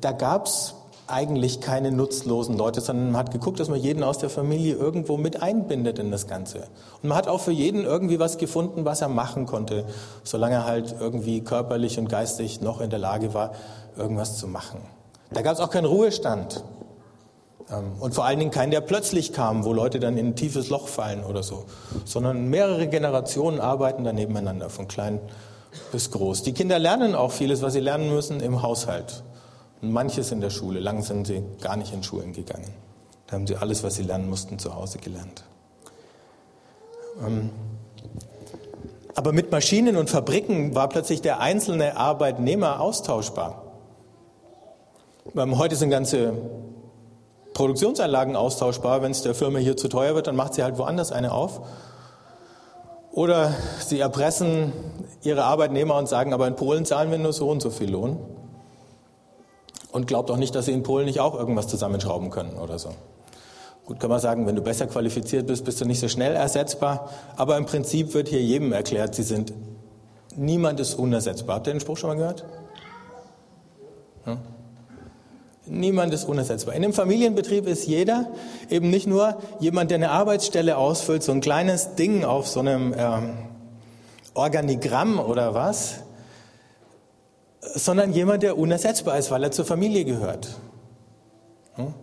da 0.00 0.12
gab 0.12 0.46
es 0.46 0.74
eigentlich 1.06 1.60
keine 1.60 1.90
nutzlosen 1.90 2.56
Leute, 2.56 2.80
sondern 2.80 3.12
man 3.12 3.20
hat 3.20 3.32
geguckt, 3.32 3.58
dass 3.58 3.68
man 3.68 3.80
jeden 3.80 4.04
aus 4.04 4.18
der 4.18 4.30
Familie 4.30 4.74
irgendwo 4.74 5.16
mit 5.16 5.42
einbindet 5.42 5.98
in 5.98 6.10
das 6.10 6.28
Ganze. 6.28 6.68
Und 7.02 7.08
man 7.08 7.18
hat 7.18 7.26
auch 7.26 7.40
für 7.40 7.50
jeden 7.50 7.84
irgendwie 7.84 8.20
was 8.20 8.38
gefunden, 8.38 8.84
was 8.84 9.00
er 9.00 9.08
machen 9.08 9.46
konnte, 9.46 9.84
solange 10.22 10.54
er 10.56 10.66
halt 10.66 10.94
irgendwie 11.00 11.40
körperlich 11.40 11.98
und 11.98 12.08
geistig 12.08 12.60
noch 12.60 12.80
in 12.80 12.90
der 12.90 13.00
Lage 13.00 13.34
war, 13.34 13.52
irgendwas 13.96 14.38
zu 14.38 14.46
machen. 14.46 14.80
Da 15.32 15.42
gab 15.42 15.54
es 15.54 15.60
auch 15.60 15.70
keinen 15.70 15.86
Ruhestand. 15.86 16.62
Ähm, 17.70 17.92
und 18.00 18.14
vor 18.14 18.24
allen 18.24 18.38
Dingen 18.38 18.50
keinen, 18.50 18.70
der 18.70 18.80
plötzlich 18.80 19.32
kam, 19.32 19.64
wo 19.64 19.72
Leute 19.72 20.00
dann 20.00 20.16
in 20.16 20.28
ein 20.28 20.36
tiefes 20.36 20.68
Loch 20.68 20.88
fallen 20.88 21.24
oder 21.24 21.42
so, 21.42 21.66
sondern 22.04 22.48
mehrere 22.48 22.88
Generationen 22.88 23.60
arbeiten 23.60 24.04
da 24.04 24.12
nebeneinander, 24.12 24.70
von 24.70 24.88
klein 24.88 25.20
bis 25.92 26.10
groß. 26.10 26.42
Die 26.42 26.52
Kinder 26.52 26.78
lernen 26.78 27.14
auch 27.14 27.32
vieles, 27.32 27.62
was 27.62 27.72
sie 27.72 27.80
lernen 27.80 28.12
müssen 28.12 28.40
im 28.40 28.62
Haushalt. 28.62 29.22
Und 29.82 29.92
manches 29.92 30.30
in 30.30 30.40
der 30.40 30.50
Schule. 30.50 30.78
Lang 30.78 31.02
sind 31.02 31.26
sie 31.26 31.42
gar 31.62 31.76
nicht 31.76 31.94
in 31.94 32.02
Schulen 32.02 32.32
gegangen. 32.32 32.68
Da 33.26 33.36
haben 33.36 33.46
sie 33.46 33.56
alles, 33.56 33.82
was 33.82 33.94
sie 33.94 34.02
lernen 34.02 34.28
mussten, 34.28 34.58
zu 34.58 34.74
Hause 34.74 34.98
gelernt. 34.98 35.44
Ähm, 37.24 37.50
aber 39.14 39.32
mit 39.32 39.50
Maschinen 39.50 39.96
und 39.96 40.10
Fabriken 40.10 40.74
war 40.74 40.88
plötzlich 40.88 41.22
der 41.22 41.40
einzelne 41.40 41.96
Arbeitnehmer 41.96 42.80
austauschbar. 42.80 43.64
Heute 45.34 45.76
sind 45.76 45.90
ganze 45.90 46.32
Produktionsanlagen 47.60 48.36
austauschbar. 48.36 49.02
Wenn 49.02 49.10
es 49.10 49.20
der 49.20 49.34
Firma 49.34 49.58
hier 49.58 49.76
zu 49.76 49.88
teuer 49.88 50.14
wird, 50.14 50.26
dann 50.26 50.34
macht 50.34 50.54
sie 50.54 50.62
halt 50.62 50.78
woanders 50.78 51.12
eine 51.12 51.30
auf. 51.30 51.60
Oder 53.12 53.52
sie 53.80 54.00
erpressen 54.00 54.72
ihre 55.22 55.44
Arbeitnehmer 55.44 55.96
und 55.96 56.08
sagen, 56.08 56.32
aber 56.32 56.48
in 56.48 56.56
Polen 56.56 56.86
zahlen 56.86 57.10
wir 57.10 57.18
nur 57.18 57.34
so 57.34 57.50
und 57.50 57.60
so 57.60 57.68
viel 57.68 57.90
Lohn. 57.90 58.18
Und 59.92 60.06
glaubt 60.06 60.30
auch 60.30 60.38
nicht, 60.38 60.54
dass 60.54 60.64
sie 60.64 60.72
in 60.72 60.82
Polen 60.82 61.04
nicht 61.04 61.20
auch 61.20 61.34
irgendwas 61.34 61.68
zusammenschrauben 61.68 62.30
können 62.30 62.56
oder 62.56 62.78
so. 62.78 62.92
Gut, 63.84 64.00
kann 64.00 64.08
man 64.08 64.20
sagen, 64.20 64.46
wenn 64.46 64.56
du 64.56 64.62
besser 64.62 64.86
qualifiziert 64.86 65.46
bist, 65.46 65.66
bist 65.66 65.82
du 65.82 65.84
nicht 65.84 66.00
so 66.00 66.08
schnell 66.08 66.36
ersetzbar. 66.36 67.10
Aber 67.36 67.58
im 67.58 67.66
Prinzip 67.66 68.14
wird 68.14 68.28
hier 68.28 68.40
jedem 68.40 68.72
erklärt, 68.72 69.14
sie 69.14 69.22
sind, 69.22 69.52
niemand 70.34 70.80
ist 70.80 70.94
unersetzbar. 70.94 71.56
Habt 71.56 71.66
ihr 71.66 71.74
den 71.74 71.80
Spruch 71.80 71.98
schon 71.98 72.08
mal 72.08 72.16
gehört? 72.16 72.46
Ja? 74.24 74.38
Niemand 75.72 76.12
ist 76.12 76.24
unersetzbar. 76.24 76.74
In 76.74 76.82
einem 76.82 76.92
Familienbetrieb 76.92 77.68
ist 77.68 77.86
jeder 77.86 78.26
eben 78.68 78.90
nicht 78.90 79.06
nur 79.06 79.40
jemand, 79.60 79.92
der 79.92 79.96
eine 79.98 80.10
Arbeitsstelle 80.10 80.76
ausfüllt, 80.76 81.22
so 81.22 81.30
ein 81.30 81.40
kleines 81.40 81.94
Ding 81.94 82.24
auf 82.24 82.48
so 82.48 82.58
einem 82.58 82.92
ähm, 82.98 83.38
Organigramm 84.34 85.20
oder 85.20 85.54
was, 85.54 86.00
sondern 87.60 88.12
jemand, 88.12 88.42
der 88.42 88.58
unersetzbar 88.58 89.16
ist, 89.16 89.30
weil 89.30 89.44
er 89.44 89.52
zur 89.52 89.64
Familie 89.64 90.04
gehört. 90.04 90.48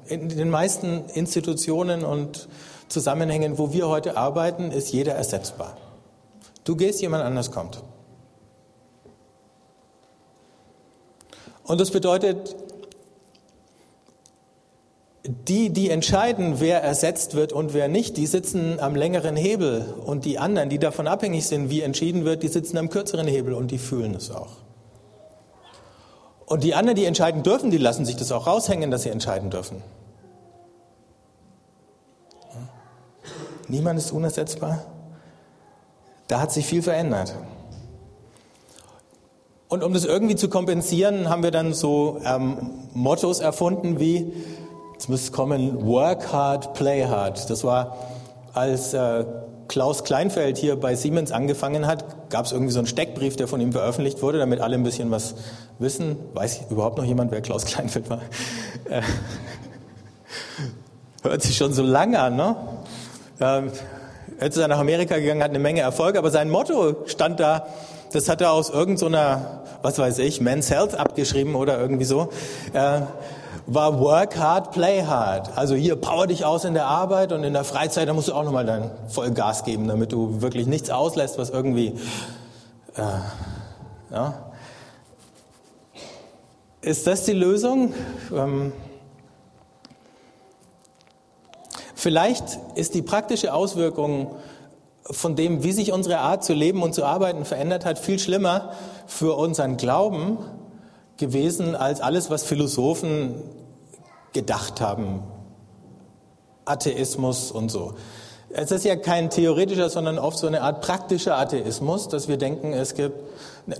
In 0.06 0.30
den 0.30 0.50
meisten 0.50 1.04
Institutionen 1.14 2.06
und 2.06 2.48
Zusammenhängen, 2.88 3.58
wo 3.58 3.74
wir 3.74 3.90
heute 3.90 4.16
arbeiten, 4.16 4.72
ist 4.72 4.94
jeder 4.94 5.14
ersetzbar. 5.14 5.76
Du 6.64 6.78
gehst, 6.78 7.02
jemand 7.02 7.26
anders 7.26 7.52
kommt. 7.52 7.84
Und 11.64 11.82
das 11.82 11.92
bedeutet, 11.92 12.56
die, 15.28 15.72
die 15.72 15.90
entscheiden, 15.90 16.60
wer 16.60 16.82
ersetzt 16.82 17.36
wird 17.36 17.52
und 17.52 17.74
wer 17.74 17.90
nicht, 17.90 18.16
die 18.16 18.26
sitzen 18.26 18.80
am 18.80 18.96
längeren 18.96 19.36
Hebel. 19.36 19.86
Und 20.06 20.24
die 20.24 20.40
anderen, 20.40 20.70
die 20.70 20.80
davon 20.80 21.08
abhängig 21.08 21.48
sind, 21.48 21.70
wie 21.70 21.82
entschieden 21.82 22.24
wird, 22.24 22.44
die 22.44 22.48
sitzen 22.48 22.78
am 22.78 22.90
kürzeren 22.90 23.28
Hebel 23.28 23.54
und 23.54 23.72
die 23.72 23.78
fühlen 23.78 24.16
es 24.16 24.32
auch. 24.32 24.58
Und 26.46 26.64
die 26.64 26.76
anderen, 26.76 26.96
die 26.96 27.04
entscheiden 27.04 27.44
dürfen, 27.44 27.72
die 27.72 27.78
lassen 27.78 28.06
sich 28.06 28.16
das 28.16 28.32
auch 28.32 28.48
raushängen, 28.48 28.90
dass 28.90 29.04
sie 29.04 29.10
entscheiden 29.10 29.50
dürfen. 29.50 29.84
Niemand 33.68 34.00
ist 34.00 34.12
unersetzbar. 34.12 34.86
Da 36.30 36.40
hat 36.40 36.54
sich 36.54 36.66
viel 36.66 36.82
verändert. 36.82 37.36
Und 39.68 39.84
um 39.84 39.94
das 39.94 40.06
irgendwie 40.06 40.38
zu 40.38 40.48
kompensieren, 40.48 41.30
haben 41.30 41.44
wir 41.44 41.52
dann 41.52 41.74
so 41.74 42.22
ähm, 42.24 42.70
Mottos 42.94 43.42
erfunden 43.42 44.00
wie, 44.00 44.32
jetzt 44.98 45.10
müsste 45.10 45.28
es 45.28 45.32
kommen, 45.32 45.86
work 45.86 46.34
hard, 46.34 46.74
play 46.74 47.06
hard. 47.06 47.50
Das 47.50 47.64
war, 47.64 47.98
als 48.54 48.96
äh, 48.96 49.26
Klaus 49.68 50.04
Kleinfeld 50.04 50.58
hier 50.58 50.76
bei 50.76 50.96
Siemens 50.96 51.32
angefangen 51.32 51.86
hat, 51.86 52.30
gab 52.32 52.46
es 52.46 52.52
irgendwie 52.52 52.72
so 52.72 52.80
einen 52.80 52.88
Steckbrief, 52.88 53.36
der 53.36 53.48
von 53.48 53.62
ihm 53.62 53.72
veröffentlicht 53.72 54.22
wurde, 54.22 54.40
damit 54.40 54.60
alle 54.60 54.76
ein 54.76 54.84
bisschen 54.84 55.12
was 55.12 55.36
wissen. 55.78 56.18
Weiß 56.34 56.62
überhaupt 56.70 56.98
noch 56.98 57.06
jemand, 57.06 57.32
wer 57.32 57.42
Klaus 57.42 57.66
Kleinfeld 57.66 58.10
war? 58.10 58.22
Äh, 58.90 59.02
hört 61.22 61.42
sich 61.44 61.56
schon 61.56 61.74
so 61.74 61.84
lange 61.84 62.20
an, 62.20 62.36
ne? 62.36 62.56
Ähm, 63.40 63.72
Jetzt 64.40 64.56
ist 64.56 64.62
er 64.62 64.68
nach 64.68 64.78
Amerika 64.78 65.18
gegangen, 65.18 65.42
hat 65.42 65.50
eine 65.50 65.58
Menge 65.60 65.82
Erfolg, 65.82 66.16
aber 66.16 66.30
sein 66.30 66.52
Motto 66.52 66.98
stand 67.08 67.40
da, 67.40 67.66
das 68.14 68.30
hat 68.30 68.40
er 68.40 68.52
aus 68.52 68.70
irgendeiner, 68.70 69.64
was 69.82 69.98
weiß 69.98 70.20
ich, 70.20 70.42
Men's 70.42 70.70
Health 70.70 70.94
abgeschrieben 70.94 71.56
oder 71.56 71.80
irgendwie 71.80 72.06
so, 72.06 72.30
äh, 72.74 73.02
war 73.66 74.00
Work 74.00 74.38
hard, 74.38 74.72
play 74.72 75.04
hard. 75.04 75.58
Also 75.58 75.76
hier 75.76 75.96
power 75.96 76.28
dich 76.28 76.46
aus 76.46 76.66
in 76.66 76.74
der 76.74 76.86
Arbeit 76.86 77.32
und 77.32 77.44
in 77.44 77.54
der 77.54 77.64
Freizeit, 77.64 78.08
da 78.08 78.14
musst 78.14 78.28
du 78.28 78.34
auch 78.34 78.44
nochmal 78.44 78.66
dein 78.66 78.92
voll 79.08 79.32
Gas 79.32 79.64
geben, 79.64 79.88
damit 79.88 80.12
du 80.12 80.42
wirklich 80.42 80.68
nichts 80.68 80.90
auslässt, 80.90 81.38
was 81.38 81.50
irgendwie, 81.50 81.96
äh, 82.96 83.02
ja. 84.12 84.34
Ist 86.82 87.08
das 87.08 87.26
die 87.26 87.34
Lösung? 87.34 87.94
Ähm, 88.34 88.72
Vielleicht 92.00 92.60
ist 92.76 92.94
die 92.94 93.02
praktische 93.02 93.56
Auswirkung 93.56 94.36
von 95.02 95.36
dem, 95.36 95.64
wie 95.64 95.72
sich 95.72 95.92
unsere 95.92 96.20
Art 96.20 96.44
zu 96.44 96.54
leben 96.54 96.84
und 96.84 96.94
zu 96.94 97.04
arbeiten 97.04 97.44
verändert 97.44 97.86
hat, 97.86 97.98
viel 97.98 98.20
schlimmer 98.20 98.72
für 99.08 99.36
unseren 99.36 99.78
Glauben 99.78 100.38
gewesen 101.18 101.76
als 101.76 102.02
alles, 102.02 102.30
was 102.30 102.44
Philosophen 102.44 103.36
gedacht 104.34 104.82
haben. 104.82 105.24
Atheismus 106.66 107.52
und 107.52 107.70
so. 107.70 107.96
Es 108.50 108.72
ist 108.72 108.86
ja 108.86 108.96
kein 108.96 109.30
theoretischer, 109.30 109.90
sondern 109.90 110.18
oft 110.20 110.38
so 110.38 110.48
eine 110.48 110.62
Art 110.62 110.82
praktischer 110.82 111.38
Atheismus, 111.38 112.08
dass 112.08 112.28
wir 112.28 112.38
denken, 112.38 112.74
es 112.74 112.96
gibt 112.96 113.20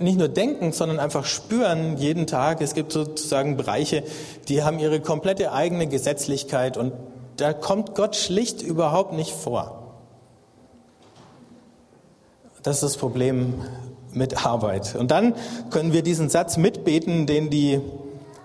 nicht 0.00 0.18
nur 0.18 0.28
denken, 0.28 0.72
sondern 0.72 0.98
einfach 1.00 1.24
spüren 1.24 1.96
jeden 1.96 2.26
Tag, 2.26 2.60
es 2.60 2.74
gibt 2.74 2.92
sozusagen 2.92 3.56
Bereiche, 3.56 4.04
die 4.48 4.62
haben 4.62 4.78
ihre 4.78 5.00
komplette 5.00 5.52
eigene 5.52 5.86
Gesetzlichkeit 5.86 6.76
und 6.76 6.92
da 7.36 7.54
kommt 7.54 7.94
Gott 7.94 8.16
schlicht 8.16 8.60
überhaupt 8.60 9.14
nicht 9.14 9.32
vor. 9.32 9.78
Das 12.62 12.76
ist 12.76 12.82
das 12.82 12.96
Problem 12.98 13.62
mit 14.12 14.44
Arbeit. 14.44 14.94
Und 14.96 15.10
dann 15.10 15.34
können 15.70 15.92
wir 15.92 16.02
diesen 16.02 16.28
Satz 16.28 16.56
mitbeten, 16.56 17.26
den 17.26 17.50
die 17.50 17.80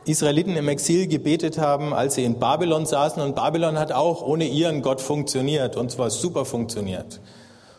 Israeliten 0.06 0.56
im 0.56 0.68
Exil 0.68 1.08
gebetet 1.08 1.58
haben, 1.58 1.94
als 1.94 2.16
sie 2.16 2.24
in 2.24 2.40
Babylon 2.40 2.86
saßen. 2.86 3.22
Und 3.22 3.36
Babylon 3.36 3.80
hat 3.80 3.92
auch 3.92 4.22
ohne 4.26 4.46
ihren 4.46 4.82
Gott 4.82 5.02
funktioniert, 5.02 5.78
und 5.78 5.92
zwar 5.92 6.10
super 6.10 6.46
funktioniert. 6.46 7.22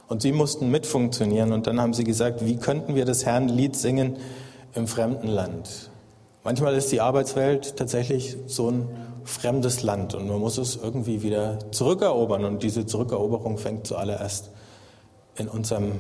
Und 0.09 0.23
sie 0.23 0.33
mussten 0.33 0.71
mitfunktionieren. 0.71 1.53
Und 1.53 1.67
dann 1.67 1.81
haben 1.81 1.95
sie 1.95 2.05
gesagt, 2.05 2.45
wie 2.45 2.57
könnten 2.57 2.95
wir 2.95 3.05
das 3.05 3.27
Herrn 3.27 3.49
Lied 3.49 3.77
singen 3.77 4.17
im 4.75 4.87
fremden 4.87 5.29
Land? 5.29 5.91
Manchmal 6.45 6.75
ist 6.75 6.93
die 6.93 7.01
Arbeitswelt 7.01 7.77
tatsächlich 7.77 8.37
so 8.47 8.71
ein 8.71 8.89
fremdes 9.25 9.83
Land 9.83 10.15
und 10.15 10.29
man 10.29 10.39
muss 10.39 10.59
es 10.59 10.77
irgendwie 10.77 11.23
wieder 11.23 11.59
zurückerobern 11.71 12.45
und 12.45 12.63
diese 12.63 12.85
Zurückeroberung 12.85 13.57
fängt 13.57 13.87
zuallererst 13.87 14.51
in 15.37 15.49
unserem 15.49 15.93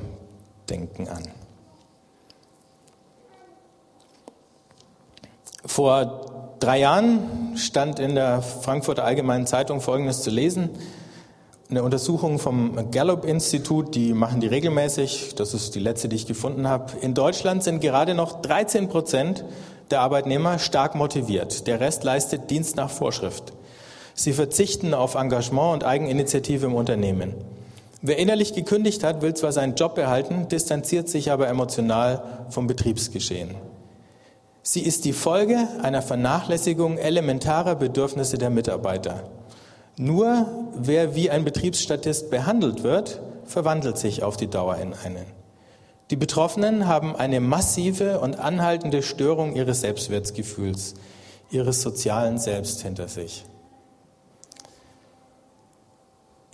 Denken 0.69 1.09
an. 1.09 1.23
Vor 5.66 6.56
drei 6.61 6.80
Jahren 6.80 7.56
stand 7.56 7.99
in 7.99 8.14
der 8.14 8.42
Frankfurter 8.42 9.04
Allgemeinen 9.04 9.47
Zeitung 9.47 9.80
Folgendes 9.80 10.23
zu 10.23 10.30
lesen. 10.30 10.71
Eine 11.71 11.83
Untersuchung 11.83 12.38
vom 12.38 12.90
Gallup-Institut, 12.90 13.94
die 13.94 14.12
machen 14.12 14.40
die 14.40 14.47
regelmäßig, 14.47 15.35
das 15.35 15.54
ist 15.54 15.75
die 15.75 15.80
letzte, 15.80 16.09
die 16.09 16.16
ich 16.16 16.26
gefunden 16.26 16.68
habe. 16.68 16.92
In 17.00 17.14
Deutschland 17.14 17.62
sind 17.62 17.80
gerade 17.80 18.14
noch 18.14 18.42
13 18.42 18.88
Prozent 18.88 19.44
der 19.90 20.00
Arbeitnehmer 20.00 20.59
stark 20.59 20.94
motiviert. 20.94 21.66
Der 21.66 21.80
Rest 21.80 22.04
leistet 22.04 22.50
Dienst 22.50 22.76
nach 22.76 22.90
Vorschrift. 22.90 23.54
Sie 24.14 24.35
verzichten 24.35 24.92
auf 24.94 25.14
Engagement 25.14 25.73
und 25.73 25.85
Eigeninitiative 25.85 26.66
im 26.66 26.75
Unternehmen. 26.75 27.35
Wer 28.02 28.18
innerlich 28.18 28.52
gekündigt 28.52 29.02
hat, 29.02 29.23
will 29.23 29.33
zwar 29.33 29.52
seinen 29.52 29.75
Job 29.75 29.94
behalten, 29.94 30.49
distanziert 30.49 31.09
sich 31.09 31.33
aber 31.33 31.49
emotional 31.49 32.23
vom 32.50 32.66
Betriebsgeschehen. 32.66 33.54
Sie 34.67 34.81
ist 34.81 35.05
die 35.05 35.13
Folge 35.13 35.69
einer 35.83 36.00
Vernachlässigung 36.00 36.97
elementarer 36.97 37.75
Bedürfnisse 37.75 38.39
der 38.39 38.49
Mitarbeiter. 38.49 39.25
Nur 39.99 40.49
wer 40.75 41.15
wie 41.15 41.29
ein 41.29 41.45
Betriebsstatist 41.45 42.31
behandelt 42.31 42.83
wird, 42.83 43.21
verwandelt 43.45 43.99
sich 43.99 44.23
auf 44.23 44.39
die 44.39 44.49
Dauer 44.49 44.77
in 44.77 44.95
einen. 44.95 45.27
Die 46.11 46.17
Betroffenen 46.17 46.89
haben 46.89 47.15
eine 47.15 47.41
massive 47.41 48.21
und 48.21 48.39
anhaltende 48.39 49.03
Störung 49.03 49.55
ihres 49.55 49.83
Selbstwertgefühls, 49.83 50.95
ihres 51.50 51.83
sozialen 51.83 52.39
Selbst 52.39 52.81
hinter 52.81 53.09
sich. 53.09 53.45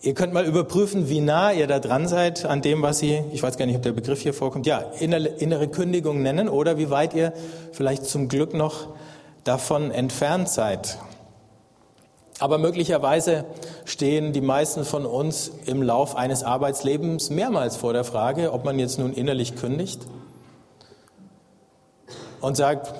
Ihr 0.02 0.14
könnt 0.14 0.32
mal 0.32 0.46
überprüfen, 0.46 1.10
wie 1.10 1.20
nah 1.20 1.52
ihr 1.52 1.66
da 1.66 1.78
dran 1.78 2.08
seid 2.08 2.46
an 2.46 2.62
dem, 2.62 2.80
was 2.80 3.00
Sie, 3.00 3.22
ich 3.32 3.42
weiß 3.42 3.58
gar 3.58 3.66
nicht, 3.66 3.76
ob 3.76 3.82
der 3.82 3.92
Begriff 3.92 4.22
hier 4.22 4.32
vorkommt, 4.32 4.66
ja, 4.66 4.78
innere 4.78 5.68
Kündigung 5.68 6.22
nennen 6.22 6.48
oder 6.48 6.78
wie 6.78 6.88
weit 6.88 7.12
ihr 7.12 7.34
vielleicht 7.72 8.06
zum 8.06 8.28
Glück 8.28 8.54
noch 8.54 8.88
davon 9.44 9.90
entfernt 9.90 10.48
seid. 10.48 10.98
Aber 12.38 12.56
möglicherweise 12.56 13.44
stehen 13.84 14.32
die 14.32 14.40
meisten 14.40 14.84
von 14.84 15.04
uns 15.04 15.50
im 15.66 15.82
Lauf 15.82 16.16
eines 16.16 16.42
Arbeitslebens 16.44 17.28
mehrmals 17.28 17.76
vor 17.76 17.92
der 17.92 18.04
Frage, 18.04 18.54
ob 18.54 18.64
man 18.64 18.78
jetzt 18.78 18.98
nun 18.98 19.12
innerlich 19.12 19.56
kündigt 19.56 20.00
und 22.40 22.56
sagt, 22.56 22.94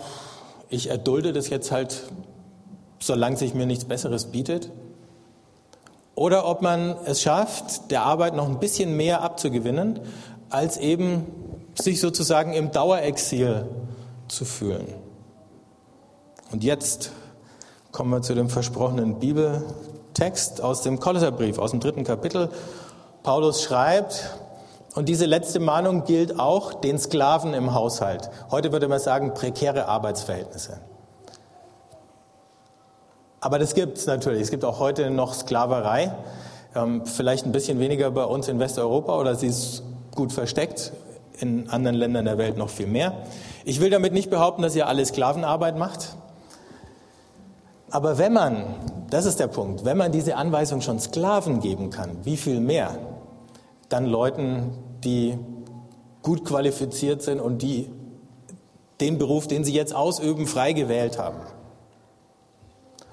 ich 0.69 0.91
erdulde 0.91 1.33
das 1.33 1.49
jetzt 1.49 1.73
halt, 1.73 2.03
solange 3.01 3.39
sich 3.39 3.55
mir 3.55 3.65
nichts 3.65 3.87
Besseres 3.87 4.27
bietet. 4.27 4.71
Oder 6.21 6.45
ob 6.45 6.61
man 6.61 6.97
es 7.07 7.23
schafft, 7.23 7.91
der 7.91 8.03
Arbeit 8.03 8.35
noch 8.35 8.47
ein 8.47 8.59
bisschen 8.61 8.95
mehr 8.95 9.23
abzugewinnen, 9.23 10.01
als 10.51 10.77
eben 10.77 11.25
sich 11.75 11.99
sozusagen 11.99 12.53
im 12.53 12.73
Dauerexil 12.73 13.67
zu 14.29 14.45
fühlen. 14.45 14.87
Und 16.53 16.63
jetzt 16.63 17.13
kommen 17.91 18.11
wir 18.11 18.21
zu 18.21 18.35
dem 18.35 18.51
versprochenen 18.51 19.19
Bibeltext 19.19 20.61
aus 20.61 20.83
dem 20.83 21.01
Kolosserbrief, 21.01 21.59
aus 21.59 21.71
dem 21.71 21.81
dritten 21.81 22.05
Kapitel. 22.05 22.51
Paulus 23.23 23.63
schreibt, 23.63 24.37
und 24.95 25.09
diese 25.09 25.25
letzte 25.25 25.59
Mahnung 25.59 26.05
gilt 26.05 26.39
auch 26.39 26.75
den 26.75 26.99
Sklaven 26.99 27.55
im 27.55 27.73
Haushalt. 27.73 28.29
Heute 28.51 28.73
würde 28.73 28.89
man 28.89 29.01
sagen, 29.01 29.33
prekäre 29.33 29.89
Arbeitsverhältnisse. 29.89 30.81
Aber 33.41 33.59
das 33.59 33.75
gibt 33.75 33.99
es 33.99 34.07
natürlich. 34.07 34.43
Es 34.43 34.51
gibt 34.51 34.65
auch 34.65 34.79
heute 34.79 35.11
noch 35.11 35.35
Sklaverei. 35.35 36.15
Ähm, 36.75 37.07
vielleicht 37.07 37.47
ein 37.47 37.53
bisschen 37.53 37.81
weniger 37.81 38.11
bei 38.11 38.25
uns 38.25 38.49
in 38.49 38.59
Westeuropa 38.59 39.19
oder 39.19 39.35
sie 39.35 39.47
ist 39.49 39.83
gut 40.15 40.33
versteckt. 40.33 40.93
In 41.39 41.71
anderen 41.71 41.97
Ländern 41.97 42.27
der 42.27 42.37
Welt 42.37 42.59
noch 42.59 42.69
viel 42.69 42.87
mehr. 42.87 43.15
Ich 43.65 43.81
will 43.81 43.89
damit 43.89 44.13
nicht 44.13 44.29
behaupten, 44.29 44.61
dass 44.61 44.77
ihr 44.77 44.87
alle 44.87 45.05
Sklavenarbeit 45.05 45.79
macht. 45.79 46.17
Aber 47.91 48.19
wenn 48.19 48.33
man, 48.33 48.75
das 49.09 49.25
ist 49.25 49.41
der 49.41 49.49
Punkt, 49.49 49.85
wenn 49.85 49.97
man 49.97 50.13
diese 50.13 50.37
Anweisung 50.37 50.81
schon 50.81 51.01
Sklaven 51.01 51.61
geben 51.61 51.91
kann, 51.91 52.19
wie 52.25 52.37
viel 52.37 52.61
mehr 52.61 52.99
dann 53.89 54.05
Leuten, 54.07 54.73
die 55.03 55.37
gut 56.23 56.45
qualifiziert 56.45 57.23
sind 57.23 57.41
und 57.41 57.63
die 57.63 57.91
den 59.01 59.17
Beruf, 59.17 59.49
den 59.49 59.65
sie 59.65 59.73
jetzt 59.73 59.95
ausüben, 59.95 60.47
frei 60.47 60.75
gewählt 60.75 61.19
haben. 61.19 61.39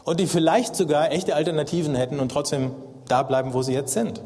Und 0.08 0.22
die 0.22 0.28
vielleicht 0.28 0.78
sogar 0.78 1.12
echte 1.12 1.36
Alternativen 1.36 1.94
hätten 1.94 2.22
und 2.22 2.32
trotzdem 2.32 2.72
da 3.10 3.24
bleiben, 3.24 3.54
wo 3.54 3.62
sie 3.62 3.74
jetzt 3.74 3.92
sind. 3.92 4.22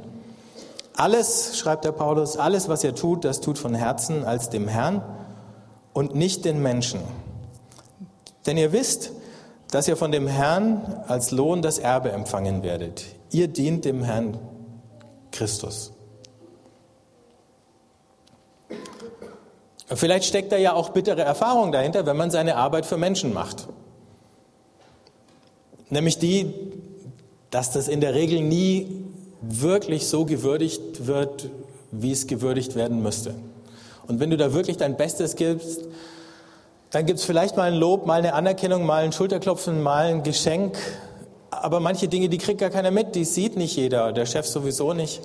Alles, 0.96 1.58
schreibt 1.58 1.86
der 1.86 1.92
Paulus, 1.92 2.38
alles, 2.38 2.70
was 2.70 2.84
ihr 2.84 2.94
tut, 2.94 3.26
das 3.26 3.42
tut 3.42 3.58
von 3.58 3.74
Herzen 3.74 4.24
als 4.24 4.52
dem 4.52 4.68
Herrn 4.68 5.02
und 5.94 6.14
nicht 6.14 6.46
den 6.46 6.62
Menschen. 6.62 7.00
Denn 8.46 8.58
ihr 8.58 8.74
wisst, 8.74 9.12
dass 9.72 9.88
ihr 9.88 9.98
von 9.98 10.12
dem 10.12 10.28
Herrn 10.28 11.04
als 11.08 11.32
Lohn 11.32 11.64
das 11.64 11.80
Erbe 11.80 12.12
empfangen 12.12 12.62
werdet. 12.62 13.04
Ihr 13.32 13.48
dient 13.48 13.84
dem 13.84 14.04
Herrn 14.04 14.38
Christus. 15.32 15.94
Vielleicht 19.88 20.26
steckt 20.26 20.52
da 20.52 20.58
ja 20.58 20.74
auch 20.74 20.90
bittere 20.90 21.24
Erfahrung 21.24 21.72
dahinter, 21.72 22.06
wenn 22.06 22.18
man 22.18 22.30
seine 22.30 22.58
Arbeit 22.58 22.86
für 22.86 22.98
Menschen 22.98 23.34
macht. 23.34 23.68
Nämlich 25.92 26.18
die, 26.18 26.52
dass 27.52 27.72
das 27.72 27.88
in 27.88 28.02
der 28.02 28.16
Regel 28.16 28.42
nie 28.42 28.88
wirklich 29.42 30.08
so 30.08 30.26
gewürdigt 30.26 31.06
wird, 31.06 31.50
wie 31.92 32.12
es 32.12 32.26
gewürdigt 32.26 32.76
werden 32.76 33.04
müsste. 33.04 33.36
Und 34.08 34.20
wenn 34.20 34.30
du 34.30 34.38
da 34.38 34.54
wirklich 34.54 34.78
dein 34.78 34.96
Bestes 34.98 35.36
gibst, 35.36 35.82
dann 36.92 37.06
gibt 37.06 37.20
es 37.20 37.26
vielleicht 37.26 37.58
mal 37.58 37.72
ein 37.72 37.78
Lob, 37.78 38.06
mal 38.06 38.20
eine 38.20 38.34
Anerkennung, 38.34 38.86
mal 38.86 39.04
ein 39.04 39.12
Schulterklopfen, 39.12 39.84
mal 39.84 40.06
ein 40.06 40.24
Geschenk. 40.24 40.78
Aber 41.50 41.82
manche 41.82 42.08
Dinge, 42.08 42.30
die 42.30 42.38
kriegt 42.38 42.62
gar 42.62 42.70
keiner 42.70 42.92
mit, 42.92 43.16
die 43.16 43.26
sieht 43.26 43.58
nicht 43.58 43.76
jeder, 43.76 44.14
der 44.14 44.26
Chef 44.26 44.46
sowieso 44.48 44.94
nicht 44.94 45.22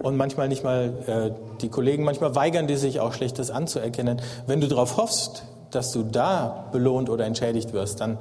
und 0.00 0.16
manchmal 0.16 0.48
nicht 0.48 0.62
mal 0.62 0.92
äh, 1.06 1.58
die 1.60 1.68
Kollegen. 1.68 2.04
Manchmal 2.04 2.36
weigern 2.36 2.68
die 2.68 2.76
sich 2.76 3.00
auch 3.00 3.12
schlicht, 3.12 3.40
das 3.40 3.50
anzuerkennen. 3.50 4.22
Wenn 4.46 4.60
du 4.60 4.68
darauf 4.68 4.96
hoffst, 4.96 5.44
dass 5.72 5.90
du 5.90 6.04
da 6.04 6.68
belohnt 6.70 7.10
oder 7.10 7.24
entschädigt 7.24 7.72
wirst, 7.72 8.00
dann 8.00 8.18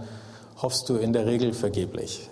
hoffst 0.63 0.89
du 0.89 0.95
in 0.95 1.13
der 1.13 1.27
Regel 1.27 1.53
vergeblich. 1.53 2.29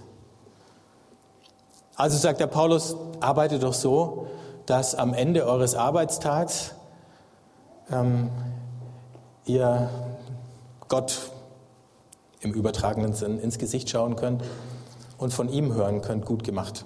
Also 1.95 2.17
sagt 2.17 2.39
der 2.39 2.47
Paulus, 2.47 2.95
arbeite 3.19 3.59
doch 3.59 3.73
so, 3.73 4.27
dass 4.65 4.95
am 4.95 5.13
Ende 5.13 5.45
eures 5.45 5.75
Arbeitstags 5.75 6.73
ähm, 7.91 8.31
ihr 9.45 9.89
Gott 10.87 11.31
im 12.39 12.53
übertragenen 12.53 13.13
Sinn 13.13 13.37
ins 13.37 13.59
Gesicht 13.59 13.89
schauen 13.89 14.15
könnt 14.15 14.43
und 15.17 15.33
von 15.33 15.49
ihm 15.49 15.73
hören 15.73 16.01
könnt, 16.01 16.25
gut 16.25 16.43
gemacht. 16.43 16.85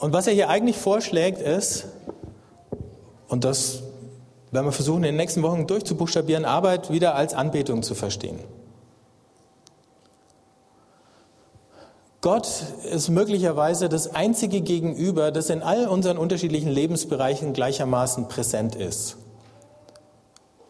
Und 0.00 0.12
was 0.12 0.26
er 0.26 0.32
hier 0.32 0.48
eigentlich 0.48 0.78
vorschlägt 0.78 1.40
ist, 1.40 1.86
und 3.28 3.44
das 3.44 3.82
werden 4.52 4.66
wir 4.66 4.72
versuchen, 4.72 4.98
in 4.98 5.14
den 5.14 5.16
nächsten 5.16 5.42
Wochen 5.42 5.66
durchzubuchstabieren, 5.66 6.44
Arbeit 6.44 6.90
wieder 6.90 7.14
als 7.14 7.34
Anbetung 7.34 7.82
zu 7.82 7.94
verstehen. 7.94 8.38
Gott 12.20 12.46
ist 12.92 13.08
möglicherweise 13.08 13.88
das 13.88 14.14
einzige 14.14 14.60
Gegenüber, 14.60 15.32
das 15.32 15.50
in 15.50 15.60
all 15.62 15.88
unseren 15.88 16.18
unterschiedlichen 16.18 16.70
Lebensbereichen 16.70 17.52
gleichermaßen 17.52 18.28
präsent 18.28 18.76
ist. 18.76 19.16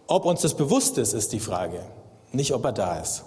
Ob 0.06 0.24
uns 0.24 0.40
das 0.40 0.54
bewusst 0.54 0.96
ist, 0.96 1.12
ist 1.12 1.32
die 1.32 1.40
Frage, 1.40 1.80
nicht 2.32 2.54
ob 2.54 2.64
er 2.64 2.72
da 2.72 2.98
ist. 2.98 3.24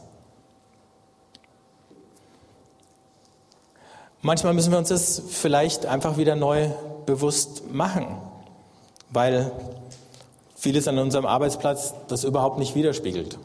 Manchmal 4.21 4.55
müssen 4.55 4.71
wir 4.71 4.79
uns 4.79 4.89
das 4.89 5.21
vielleicht 5.29 5.85
einfach 5.85 6.17
wieder 6.17 6.35
neu 6.35 6.69
bewusst 7.05 7.71
machen, 7.71 8.07
weil 9.11 9.51
vieles 10.65 10.87
an 10.87 10.97
unserem 10.97 11.27
Arbeitsplatz 11.27 11.93
das 12.07 12.23
überhaupt 12.23 12.57
nicht 12.57 12.73
widerspiegelt. 12.73 13.37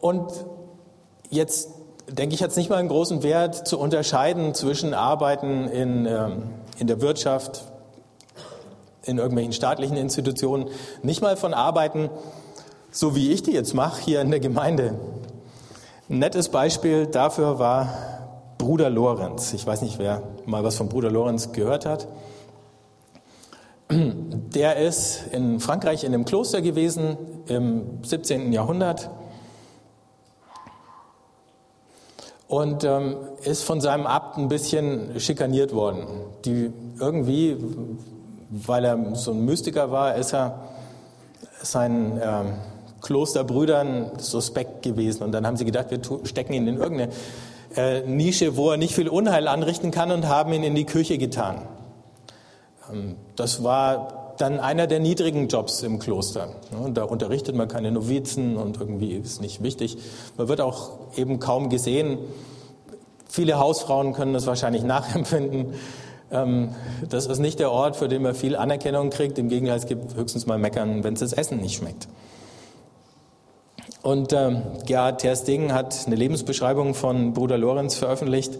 Und 0.00 0.32
jetzt 1.28 1.68
denke 2.08 2.34
ich, 2.34 2.42
hat 2.42 2.48
es 2.50 2.56
nicht 2.56 2.70
mal 2.70 2.76
einen 2.76 2.88
großen 2.88 3.22
Wert 3.22 3.68
zu 3.68 3.78
unterscheiden 3.78 4.54
zwischen 4.54 4.94
Arbeiten 4.94 5.68
in, 5.68 6.06
ähm, 6.06 6.44
in 6.78 6.86
der 6.86 7.02
Wirtschaft, 7.02 7.64
in 9.02 9.18
irgendwelchen 9.18 9.52
staatlichen 9.52 9.98
Institutionen, 9.98 10.70
nicht 11.02 11.20
mal 11.20 11.36
von 11.36 11.52
Arbeiten, 11.52 12.08
so 12.90 13.14
wie 13.16 13.32
ich 13.32 13.42
die 13.42 13.52
jetzt 13.52 13.74
mache, 13.74 14.00
hier 14.00 14.22
in 14.22 14.30
der 14.30 14.40
Gemeinde. 14.40 14.94
Ein 16.08 16.20
nettes 16.20 16.48
Beispiel 16.48 17.04
dafür 17.04 17.58
war 17.58 18.17
Bruder 18.58 18.90
Lorenz. 18.90 19.52
Ich 19.54 19.66
weiß 19.66 19.82
nicht, 19.82 19.98
wer 19.98 20.22
mal 20.44 20.64
was 20.64 20.76
von 20.76 20.88
Bruder 20.88 21.10
Lorenz 21.10 21.52
gehört 21.52 21.86
hat. 21.86 22.08
Der 23.90 24.76
ist 24.76 25.28
in 25.32 25.60
Frankreich 25.60 26.04
in 26.04 26.12
einem 26.12 26.24
Kloster 26.24 26.60
gewesen 26.60 27.16
im 27.46 28.02
17. 28.02 28.52
Jahrhundert 28.52 29.08
und 32.48 32.82
ähm, 32.84 33.16
ist 33.42 33.62
von 33.62 33.80
seinem 33.80 34.06
Abt 34.06 34.38
ein 34.38 34.48
bisschen 34.48 35.20
schikaniert 35.20 35.74
worden. 35.74 36.06
Die 36.44 36.70
irgendwie, 36.98 37.56
weil 38.50 38.84
er 38.84 39.14
so 39.14 39.32
ein 39.32 39.44
Mystiker 39.44 39.90
war, 39.90 40.16
ist 40.16 40.34
er 40.34 40.60
sein 41.62 42.20
ähm, 42.22 42.54
Klosterbrüdern 43.02 44.12
suspekt 44.18 44.82
gewesen. 44.82 45.22
Und 45.22 45.32
dann 45.32 45.46
haben 45.46 45.56
sie 45.56 45.64
gedacht, 45.64 45.90
wir 45.90 46.00
stecken 46.24 46.52
ihn 46.54 46.66
in 46.66 46.76
irgendeine 46.78 47.12
äh, 47.76 48.00
Nische, 48.02 48.56
wo 48.56 48.70
er 48.70 48.76
nicht 48.76 48.94
viel 48.94 49.08
Unheil 49.08 49.48
anrichten 49.48 49.90
kann 49.90 50.10
und 50.10 50.28
haben 50.28 50.52
ihn 50.52 50.62
in 50.62 50.74
die 50.74 50.86
Küche 50.86 51.18
getan. 51.18 51.62
Ähm, 52.92 53.16
das 53.36 53.62
war 53.62 54.34
dann 54.38 54.60
einer 54.60 54.86
der 54.86 55.00
niedrigen 55.00 55.48
Jobs 55.48 55.82
im 55.82 55.98
Kloster. 55.98 56.50
Da 56.94 57.04
unterrichtet 57.04 57.56
man 57.56 57.68
keine 57.68 57.90
Novizen 57.90 58.56
und 58.56 58.80
irgendwie 58.80 59.12
ist 59.12 59.40
nicht 59.40 59.62
wichtig. 59.62 59.98
Man 60.36 60.48
wird 60.48 60.60
auch 60.60 60.90
eben 61.16 61.40
kaum 61.40 61.70
gesehen. 61.70 62.18
Viele 63.28 63.58
Hausfrauen 63.58 64.12
können 64.12 64.32
das 64.32 64.46
wahrscheinlich 64.46 64.82
nachempfinden. 64.84 65.74
Ähm, 66.30 66.74
das 67.08 67.26
ist 67.26 67.38
nicht 67.38 67.58
der 67.58 67.70
Ort, 67.70 67.96
für 67.96 68.08
den 68.08 68.22
man 68.22 68.34
viel 68.34 68.56
Anerkennung 68.56 69.10
kriegt. 69.10 69.38
Im 69.38 69.48
Gegenteil, 69.48 69.78
es 69.78 69.86
gibt 69.86 70.14
höchstens 70.14 70.46
mal 70.46 70.58
Meckern, 70.58 71.04
wenn 71.04 71.14
es 71.14 71.20
das 71.20 71.32
Essen 71.32 71.58
nicht 71.58 71.76
schmeckt. 71.76 72.08
Und 74.02 74.32
ähm, 74.32 74.62
Gerhard 74.86 75.20
Terstegen 75.20 75.72
hat 75.72 76.06
eine 76.06 76.16
Lebensbeschreibung 76.16 76.94
von 76.94 77.34
Bruder 77.34 77.58
Lorenz 77.58 77.96
veröffentlicht 77.96 78.58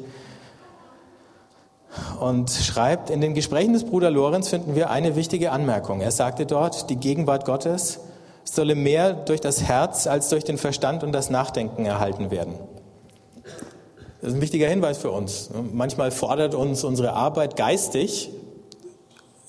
und 2.20 2.50
schreibt, 2.50 3.10
in 3.10 3.20
den 3.20 3.34
Gesprächen 3.34 3.72
des 3.72 3.84
Bruder 3.84 4.10
Lorenz 4.10 4.48
finden 4.48 4.74
wir 4.74 4.90
eine 4.90 5.16
wichtige 5.16 5.52
Anmerkung. 5.52 6.00
Er 6.00 6.10
sagte 6.10 6.46
dort, 6.46 6.90
die 6.90 6.96
Gegenwart 6.96 7.44
Gottes 7.44 8.00
solle 8.44 8.74
mehr 8.74 9.12
durch 9.12 9.40
das 9.40 9.62
Herz 9.62 10.06
als 10.06 10.28
durch 10.28 10.44
den 10.44 10.58
Verstand 10.58 11.04
und 11.04 11.12
das 11.12 11.30
Nachdenken 11.30 11.84
erhalten 11.84 12.30
werden. 12.30 12.54
Das 14.20 14.30
ist 14.30 14.36
ein 14.36 14.40
wichtiger 14.40 14.68
Hinweis 14.68 14.98
für 14.98 15.12
uns. 15.12 15.50
Manchmal 15.72 16.10
fordert 16.10 16.54
uns 16.54 16.82
unsere 16.82 17.12
Arbeit 17.12 17.56
geistig 17.56 18.30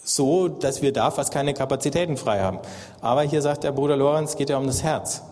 so, 0.04 0.48
dass 0.48 0.82
wir 0.82 0.94
da 0.94 1.12
fast 1.12 1.32
keine 1.32 1.54
Kapazitäten 1.54 2.18
frei 2.18 2.40
haben. 2.40 2.60
Aber 3.02 3.22
hier 3.24 3.42
sagt 3.42 3.64
der 3.64 3.72
Bruder 3.72 3.96
Lorenz, 3.96 4.36
geht 4.36 4.50
ja 4.50 4.58
um 4.58 4.68
das 4.68 4.84
Herz. 4.84 5.24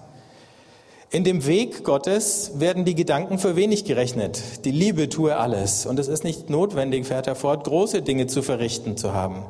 In 1.09 1.23
dem 1.23 1.45
Weg 1.45 1.85
Gottes 1.85 2.59
werden 2.59 2.83
die 2.83 2.93
Gedanken 2.93 3.39
für 3.39 3.55
wenig 3.55 3.85
gerechnet. 3.85 4.65
Die 4.65 4.71
Liebe 4.71 5.07
tue 5.07 5.37
alles. 5.37 5.85
Und 5.85 5.99
es 5.99 6.09
ist 6.09 6.25
nicht 6.25 6.49
notwendig, 6.49 7.07
fährt 7.07 7.27
er 7.27 7.35
fort, 7.35 7.63
große 7.63 8.01
Dinge 8.01 8.27
zu 8.27 8.41
verrichten 8.41 8.97
zu 8.97 9.13
haben. 9.13 9.45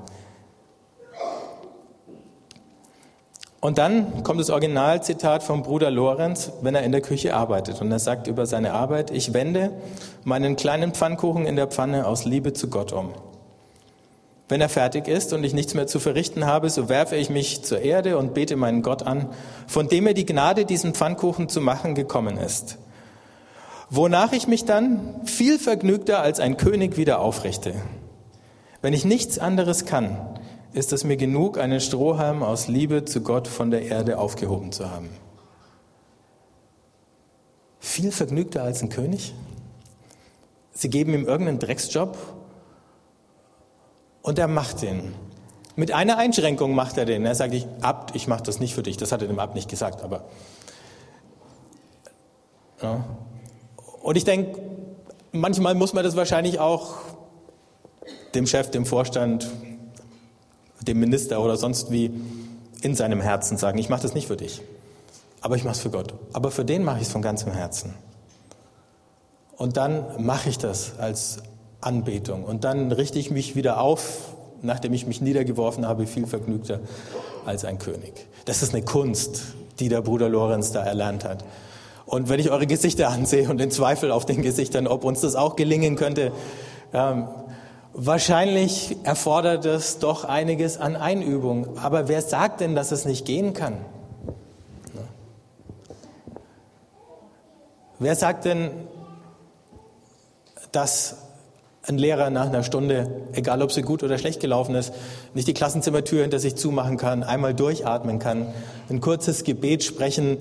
Und 3.59 3.79
dann 3.79 4.21
kommt 4.21 4.39
das 4.39 4.51
Originalzitat 4.51 5.41
vom 5.41 5.63
Bruder 5.63 5.89
Lorenz, 5.89 6.51
wenn 6.61 6.75
er 6.75 6.83
in 6.83 6.91
der 6.91 7.01
Küche 7.01 7.35
arbeitet. 7.35 7.81
Und 7.81 7.91
er 7.91 7.97
sagt 7.97 8.27
über 8.27 8.45
seine 8.45 8.73
Arbeit, 8.73 9.09
ich 9.09 9.33
wende 9.33 9.71
meinen 10.23 10.57
kleinen 10.57 10.91
Pfannkuchen 10.91 11.47
in 11.47 11.55
der 11.55 11.65
Pfanne 11.65 12.05
aus 12.05 12.25
Liebe 12.25 12.53
zu 12.53 12.69
Gott 12.69 12.93
um. 12.93 13.13
Wenn 14.49 14.61
er 14.61 14.69
fertig 14.69 15.07
ist 15.07 15.33
und 15.33 15.43
ich 15.43 15.53
nichts 15.53 15.73
mehr 15.73 15.87
zu 15.87 15.99
verrichten 15.99 16.45
habe, 16.45 16.69
so 16.69 16.87
werfe 16.87 17.17
ich 17.17 17.29
mich 17.29 17.63
zur 17.63 17.81
Erde 17.81 18.17
und 18.17 18.33
bete 18.33 18.55
meinen 18.55 18.81
Gott 18.81 19.03
an, 19.03 19.29
von 19.67 19.89
dem 19.89 20.05
mir 20.05 20.13
die 20.13 20.25
Gnade, 20.25 20.63
diesen 20.63 20.93
Pfannkuchen 20.93 21.49
zu 21.49 21.59
machen, 21.59 21.95
gekommen 21.95 22.37
ist. 22.37 22.77
Wonach 23.89 24.31
ich 24.31 24.47
mich 24.47 24.63
dann 24.63 25.25
viel 25.25 25.59
vergnügter 25.59 26.21
als 26.21 26.39
ein 26.39 26.55
König 26.55 26.97
wieder 26.97 27.19
aufrichte. 27.19 27.73
Wenn 28.81 28.93
ich 28.93 29.03
nichts 29.03 29.37
anderes 29.37 29.85
kann, 29.85 30.17
ist 30.71 30.93
es 30.93 31.03
mir 31.03 31.17
genug, 31.17 31.57
einen 31.57 31.81
Strohhalm 31.81 32.43
aus 32.43 32.67
Liebe 32.67 33.03
zu 33.03 33.21
Gott 33.21 33.47
von 33.47 33.71
der 33.71 33.83
Erde 33.83 34.17
aufgehoben 34.17 34.71
zu 34.71 34.91
haben. 34.91 35.09
Viel 37.79 38.11
vergnügter 38.11 38.63
als 38.63 38.81
ein 38.81 38.89
König? 38.89 39.33
Sie 40.71 40.89
geben 40.89 41.13
ihm 41.13 41.25
irgendeinen 41.25 41.59
Drecksjob 41.59 42.17
und 44.27 44.37
er 44.37 44.49
macht 44.49 44.81
den. 44.81 45.15
Mit 45.77 45.93
einer 45.93 46.17
Einschränkung 46.17 46.75
macht 46.75 46.97
er 46.97 47.05
den. 47.05 47.25
Er 47.25 47.33
sagt, 47.33 47.53
ich, 47.53 47.65
Abt, 47.79 48.13
ich 48.13 48.27
mache 48.27 48.43
das 48.43 48.59
nicht 48.59 48.75
für 48.75 48.83
dich. 48.83 48.97
Das 48.97 49.13
hat 49.13 49.21
er 49.21 49.29
dem 49.29 49.39
Abt 49.39 49.55
nicht 49.55 49.69
gesagt, 49.69 50.03
aber. 50.03 50.25
Ja. 52.81 53.05
Und 54.01 54.17
ich 54.17 54.25
denke, 54.25 54.59
manchmal 55.31 55.75
muss 55.75 55.93
man 55.93 56.03
das 56.03 56.17
wahrscheinlich 56.17 56.59
auch 56.59 56.95
dem 58.35 58.47
Chef, 58.47 58.69
dem 58.69 58.85
Vorstand, 58.85 59.49
dem 60.81 60.99
Minister 60.99 61.41
oder 61.41 61.55
sonst 61.55 61.89
wie 61.89 62.11
in 62.81 62.95
seinem 62.95 63.21
Herzen 63.21 63.57
sagen, 63.57 63.77
ich 63.77 63.87
mache 63.87 64.01
das 64.01 64.13
nicht 64.13 64.27
für 64.27 64.35
dich, 64.35 64.61
aber 65.39 65.55
ich 65.55 65.63
mache 65.63 65.75
es 65.75 65.79
für 65.79 65.89
Gott. 65.89 66.13
Aber 66.33 66.51
für 66.51 66.65
den 66.65 66.83
mache 66.83 66.97
ich 66.97 67.03
es 67.03 67.13
von 67.13 67.21
ganzem 67.21 67.53
Herzen. 67.53 67.93
Und 69.55 69.77
dann 69.77 70.21
mache 70.21 70.49
ich 70.49 70.57
das 70.57 70.99
als 70.99 71.37
Anbetung. 71.81 72.43
Und 72.43 72.63
dann 72.63 72.91
richte 72.91 73.19
ich 73.19 73.31
mich 73.31 73.55
wieder 73.55 73.79
auf, 73.81 74.33
nachdem 74.61 74.93
ich 74.93 75.05
mich 75.05 75.21
niedergeworfen 75.21 75.87
habe, 75.87 76.07
viel 76.07 76.25
vergnügter 76.25 76.79
als 77.45 77.65
ein 77.65 77.79
König. 77.79 78.27
Das 78.45 78.63
ist 78.63 78.73
eine 78.73 78.83
Kunst, 78.83 79.43
die 79.79 79.89
der 79.89 80.01
Bruder 80.01 80.29
Lorenz 80.29 80.71
da 80.71 80.83
erlernt 80.83 81.23
hat. 81.23 81.43
Und 82.05 82.29
wenn 82.29 82.39
ich 82.39 82.49
eure 82.51 82.67
Gesichter 82.67 83.09
ansehe 83.09 83.49
und 83.49 83.57
den 83.57 83.69
Zweifel 83.69 84.11
auf 84.11 84.25
den 84.25 84.41
Gesichtern, 84.41 84.87
ob 84.87 85.03
uns 85.03 85.21
das 85.21 85.35
auch 85.35 85.55
gelingen 85.55 85.97
könnte, 85.97 86.31
ähm, 86.93 87.27
wahrscheinlich 87.93 88.95
erfordert 89.03 89.65
es 89.65 89.99
doch 89.99 90.23
einiges 90.23 90.77
an 90.77 90.95
Einübung. 90.95 91.77
Aber 91.77 92.07
wer 92.07 92.21
sagt 92.21 92.61
denn, 92.61 92.75
dass 92.75 92.91
es 92.91 93.05
nicht 93.05 93.25
gehen 93.25 93.53
kann? 93.53 93.73
Wer 97.99 98.15
sagt 98.15 98.45
denn, 98.45 98.69
dass 100.71 101.17
ein 101.87 101.97
Lehrer 101.97 102.29
nach 102.29 102.47
einer 102.47 102.63
Stunde, 102.63 103.09
egal 103.33 103.61
ob 103.61 103.71
sie 103.71 103.81
gut 103.81 104.03
oder 104.03 104.17
schlecht 104.17 104.41
gelaufen 104.41 104.75
ist, 104.75 104.93
nicht 105.33 105.47
die 105.47 105.53
Klassenzimmertür 105.53 106.21
hinter 106.21 106.39
sich 106.39 106.55
zumachen 106.55 106.97
kann, 106.97 107.23
einmal 107.23 107.53
durchatmen 107.53 108.19
kann, 108.19 108.47
ein 108.89 108.99
kurzes 108.99 109.45
Gebet 109.45 109.83
sprechen, 109.83 110.37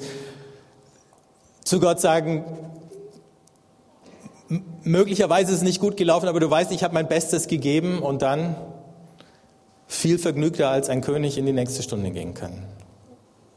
zu 1.63 1.79
Gott 1.79 2.01
sagen, 2.01 2.45
möglicherweise 4.83 5.53
ist 5.53 5.59
es 5.59 5.63
nicht 5.63 5.81
gut 5.81 5.97
gelaufen, 5.97 6.29
aber 6.29 6.41
du 6.41 6.51
weißt, 6.51 6.73
ich 6.73 6.83
habe 6.83 6.95
mein 6.95 7.09
Bestes 7.09 7.47
gegeben 7.47 8.01
und 8.01 8.23
dann 8.23 8.57
viel 9.87 10.19
vergnügter 10.19 10.69
als 10.69 10.89
ein 10.89 11.01
König 11.01 11.39
in 11.39 11.47
die 11.47 11.53
nächste 11.53 11.83
Stunde 11.83 12.11
gehen 12.11 12.35
kann. 12.35 12.65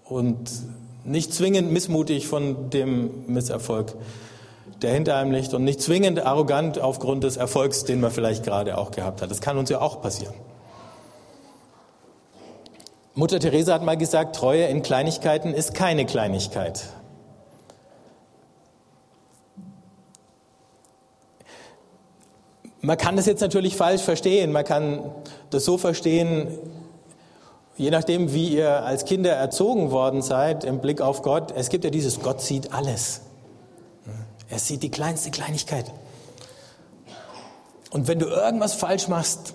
Und 0.04 0.52
nicht 1.06 1.34
zwingend 1.34 1.72
missmutig 1.72 2.28
von 2.28 2.70
dem 2.70 3.26
Misserfolg, 3.28 3.96
der 4.82 4.94
hinter 4.94 5.16
einem 5.18 5.32
liegt 5.32 5.54
und 5.54 5.64
nicht 5.64 5.82
zwingend 5.82 6.26
arrogant 6.26 6.80
aufgrund 6.80 7.24
des 7.24 7.38
Erfolgs, 7.38 7.84
den 7.84 8.00
man 8.00 8.12
vielleicht 8.12 8.44
gerade 8.44 8.78
auch 8.78 8.92
gehabt 8.92 9.22
hat. 9.22 9.30
Das 9.30 9.42
kann 9.42 9.58
uns 9.58 9.70
ja 9.70 9.82
auch 9.82 10.02
passieren. 10.02 10.34
Mutter 13.16 13.40
Teresa 13.40 13.74
hat 13.74 13.84
mal 13.84 13.98
gesagt, 13.98 14.36
Treue 14.36 14.66
in 14.66 14.82
Kleinigkeiten 14.82 15.54
ist 15.54 15.74
keine 15.74 16.06
Kleinigkeit. 16.06 16.84
Man 22.82 22.98
kann 22.98 23.18
das 23.18 23.26
jetzt 23.26 23.42
natürlich 23.42 23.76
falsch 23.76 24.02
verstehen. 24.02 24.54
Man 24.54 24.64
kann 24.64 25.12
das 25.50 25.66
so 25.66 25.78
verstehen, 25.78 26.48
je 27.76 27.92
nachdem, 27.92 28.34
wie 28.34 28.48
ihr 28.48 28.84
als 28.84 29.04
Kinder 29.04 29.32
erzogen 29.32 29.92
worden 29.92 30.22
seid 30.22 30.64
im 30.64 30.80
Blick 30.80 31.02
auf 31.02 31.22
Gott. 31.22 31.52
Es 31.54 31.68
gibt 31.68 31.84
ja 31.84 31.90
dieses 31.90 32.22
Gott 32.22 32.40
sieht 32.40 32.72
alles. 32.72 33.22
Er 34.50 34.60
sieht 34.60 34.84
die 34.84 34.92
kleinste 34.92 35.32
Kleinigkeit. 35.32 35.92
Und 37.92 38.08
wenn 38.08 38.20
du 38.20 38.28
irgendwas 38.28 38.74
falsch 38.74 39.08
machst, 39.08 39.54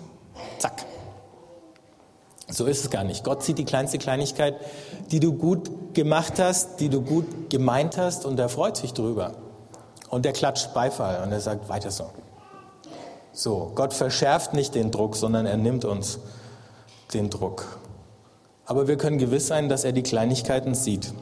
zack. 0.57 0.85
So 2.47 2.65
ist 2.65 2.83
es 2.83 2.89
gar 2.89 3.03
nicht. 3.03 3.23
Gott 3.23 3.43
sieht 3.43 3.57
die 3.57 3.65
kleinste 3.65 3.97
Kleinigkeit, 3.97 4.55
die 5.11 5.19
du 5.19 5.33
gut 5.33 5.93
gemacht 5.93 6.39
hast, 6.39 6.79
die 6.79 6.89
du 6.89 7.01
gut 7.01 7.49
gemeint 7.49 7.97
hast 7.97 8.25
und 8.25 8.39
er 8.39 8.49
freut 8.49 8.77
sich 8.77 8.93
drüber. 8.93 9.33
Und 10.09 10.25
er 10.25 10.33
klatscht 10.33 10.73
Beifall 10.73 11.23
und 11.23 11.31
er 11.31 11.41
sagt, 11.41 11.67
weiter 11.69 11.91
so. 11.91 12.09
So, 13.33 13.71
Gott 13.75 13.93
verschärft 13.93 14.53
nicht 14.53 14.75
den 14.75 14.91
Druck, 14.91 15.15
sondern 15.15 15.45
er 15.45 15.57
nimmt 15.57 15.83
uns 15.83 16.19
den 17.13 17.29
Druck. 17.29 17.79
Aber 18.65 18.87
wir 18.87 18.97
können 18.97 19.17
gewiss 19.17 19.47
sein, 19.47 19.67
dass 19.67 19.83
er 19.83 19.91
die 19.91 20.03
Kleinigkeiten 20.03 20.73
sieht. 20.73 21.13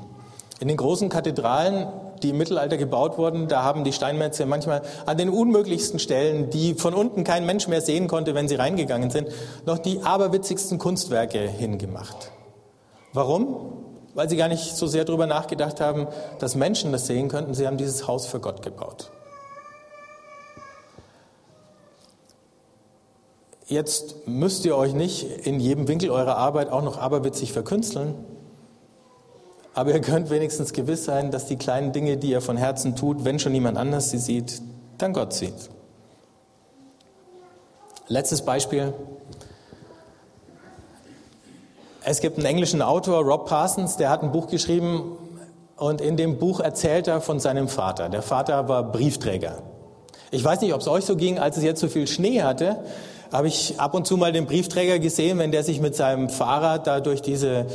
In 0.59 0.67
den 0.67 0.77
großen 0.77 1.09
Kathedralen, 1.09 1.87
die 2.23 2.29
im 2.29 2.37
Mittelalter 2.37 2.77
gebaut 2.77 3.17
wurden, 3.17 3.47
da 3.47 3.63
haben 3.63 3.83
die 3.83 3.93
Steinmetze 3.93 4.45
manchmal 4.45 4.81
an 5.05 5.17
den 5.17 5.29
unmöglichsten 5.29 5.99
Stellen, 5.99 6.49
die 6.49 6.73
von 6.73 6.93
unten 6.93 7.23
kein 7.23 7.45
Mensch 7.45 7.67
mehr 7.67 7.81
sehen 7.81 8.07
konnte, 8.07 8.33
wenn 8.33 8.47
sie 8.47 8.55
reingegangen 8.55 9.09
sind, 9.09 9.29
noch 9.65 9.77
die 9.77 10.01
aberwitzigsten 10.01 10.79
Kunstwerke 10.79 11.39
hingemacht. 11.39 12.31
Warum? 13.11 13.83
Weil 14.15 14.29
sie 14.29 14.37
gar 14.37 14.47
nicht 14.47 14.75
so 14.75 14.87
sehr 14.87 15.05
darüber 15.05 15.27
nachgedacht 15.27 15.81
haben, 15.81 16.07
dass 16.39 16.55
Menschen 16.55 16.91
das 16.91 17.07
sehen 17.07 17.27
könnten. 17.29 17.53
Sie 17.53 17.67
haben 17.67 17.77
dieses 17.77 18.07
Haus 18.07 18.25
für 18.25 18.39
Gott 18.39 18.61
gebaut. 18.61 19.11
Jetzt 23.65 24.27
müsst 24.27 24.65
ihr 24.65 24.77
euch 24.77 24.93
nicht 24.93 25.23
in 25.47 25.59
jedem 25.59 25.87
Winkel 25.87 26.11
eurer 26.11 26.37
Arbeit 26.37 26.69
auch 26.69 26.83
noch 26.83 26.97
aberwitzig 26.97 27.53
verkünsteln, 27.53 28.13
aber 29.73 29.91
ihr 29.91 30.01
könnt 30.01 30.29
wenigstens 30.29 30.73
gewiss 30.73 31.05
sein, 31.05 31.31
dass 31.31 31.45
die 31.45 31.55
kleinen 31.55 31.91
Dinge, 31.91 32.17
die 32.17 32.29
ihr 32.29 32.41
von 32.41 32.57
Herzen 32.57 32.95
tut, 32.95 33.25
wenn 33.25 33.39
schon 33.39 33.51
niemand 33.51 33.77
anders 33.77 34.11
sie 34.11 34.19
sieht, 34.19 34.61
dann 34.97 35.13
Gott 35.13 35.33
sieht. 35.33 35.53
Letztes 38.07 38.43
Beispiel. 38.43 38.93
Es 42.03 42.19
gibt 42.19 42.37
einen 42.37 42.45
englischen 42.45 42.81
Autor, 42.81 43.23
Rob 43.23 43.47
Parsons, 43.47 43.97
der 43.97 44.09
hat 44.09 44.23
ein 44.23 44.31
Buch 44.31 44.47
geschrieben 44.47 45.17
und 45.77 46.01
in 46.01 46.17
dem 46.17 46.37
Buch 46.37 46.59
erzählt 46.59 47.07
er 47.07 47.21
von 47.21 47.39
seinem 47.39 47.69
Vater. 47.69 48.09
Der 48.09 48.21
Vater 48.21 48.67
war 48.67 48.83
Briefträger. 48.83 49.63
Ich 50.29 50.43
weiß 50.43 50.61
nicht, 50.61 50.73
ob 50.73 50.81
es 50.81 50.87
euch 50.87 51.05
so 51.05 51.15
ging, 51.15 51.39
als 51.39 51.57
es 51.57 51.63
jetzt 51.63 51.79
so 51.79 51.87
viel 51.87 52.07
Schnee 52.07 52.41
hatte, 52.41 52.83
habe 53.31 53.47
ich 53.47 53.79
ab 53.79 53.93
und 53.95 54.05
zu 54.05 54.17
mal 54.17 54.31
den 54.31 54.45
Briefträger 54.45 54.99
gesehen, 54.99 55.39
wenn 55.39 55.51
der 55.51 55.63
sich 55.63 55.79
mit 55.79 55.95
seinem 55.95 56.29
Fahrrad 56.29 56.85
da 56.85 56.99
durch 56.99 57.21
diese 57.21 57.65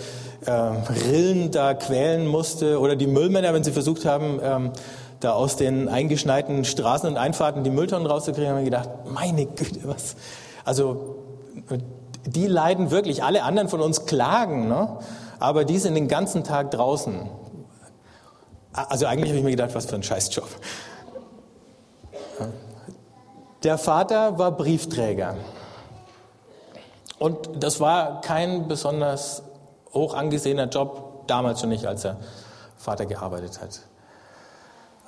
äh, 0.44 0.50
Rillen 0.50 1.50
da 1.50 1.74
quälen 1.74 2.26
musste 2.26 2.78
oder 2.80 2.96
die 2.96 3.06
Müllmänner, 3.06 3.54
wenn 3.54 3.64
sie 3.64 3.72
versucht 3.72 4.04
haben, 4.04 4.40
ähm, 4.42 4.72
da 5.20 5.32
aus 5.32 5.56
den 5.56 5.88
eingeschneiten 5.88 6.64
Straßen 6.64 7.08
und 7.08 7.16
Einfahrten 7.16 7.64
die 7.64 7.70
Mülltonnen 7.70 8.06
rauszukriegen, 8.06 8.50
haben 8.50 8.58
wir 8.58 8.64
gedacht, 8.64 8.88
meine 9.06 9.46
Güte, 9.46 9.80
was. 9.84 10.16
Also 10.64 11.16
die 12.24 12.46
leiden 12.46 12.90
wirklich, 12.90 13.24
alle 13.24 13.42
anderen 13.42 13.68
von 13.68 13.80
uns 13.80 14.06
klagen, 14.06 14.68
ne? 14.68 14.98
aber 15.40 15.64
die 15.64 15.78
sind 15.78 15.94
den 15.94 16.08
ganzen 16.08 16.44
Tag 16.44 16.70
draußen. 16.70 17.28
Also 18.72 19.06
eigentlich 19.06 19.30
habe 19.30 19.38
ich 19.38 19.44
mir 19.44 19.50
gedacht, 19.50 19.74
was 19.74 19.86
für 19.86 19.96
ein 19.96 20.02
Scheißjob. 20.02 20.48
Der 23.64 23.76
Vater 23.76 24.38
war 24.38 24.52
Briefträger. 24.52 25.36
Und 27.18 27.50
das 27.60 27.80
war 27.80 28.20
kein 28.20 28.68
besonders 28.68 29.42
hoch 29.94 30.14
angesehener 30.14 30.66
Job, 30.66 31.26
damals 31.26 31.60
schon 31.60 31.70
nicht, 31.70 31.86
als 31.86 32.02
der 32.02 32.16
Vater 32.76 33.06
gearbeitet 33.06 33.60
hat. 33.60 33.80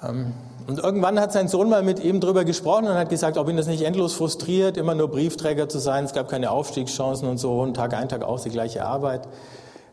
Ähm, 0.02 0.34
und 0.66 0.78
irgendwann 0.78 1.18
hat 1.20 1.32
sein 1.32 1.48
Sohn 1.48 1.68
mal 1.68 1.82
mit 1.82 2.02
ihm 2.02 2.20
darüber 2.20 2.44
gesprochen 2.44 2.86
und 2.86 2.94
hat 2.94 3.08
gesagt, 3.08 3.36
ob 3.36 3.48
ihn 3.48 3.56
das 3.56 3.66
nicht 3.66 3.82
endlos 3.82 4.14
frustriert, 4.14 4.76
immer 4.76 4.94
nur 4.94 5.08
Briefträger 5.08 5.68
zu 5.68 5.78
sein. 5.78 6.04
Es 6.04 6.12
gab 6.12 6.28
keine 6.28 6.50
Aufstiegschancen 6.50 7.28
und 7.28 7.38
so, 7.38 7.60
und 7.60 7.74
Tag 7.74 7.94
ein, 7.94 8.08
Tag 8.08 8.22
aus 8.22 8.42
die 8.42 8.50
gleiche 8.50 8.84
Arbeit. 8.84 9.28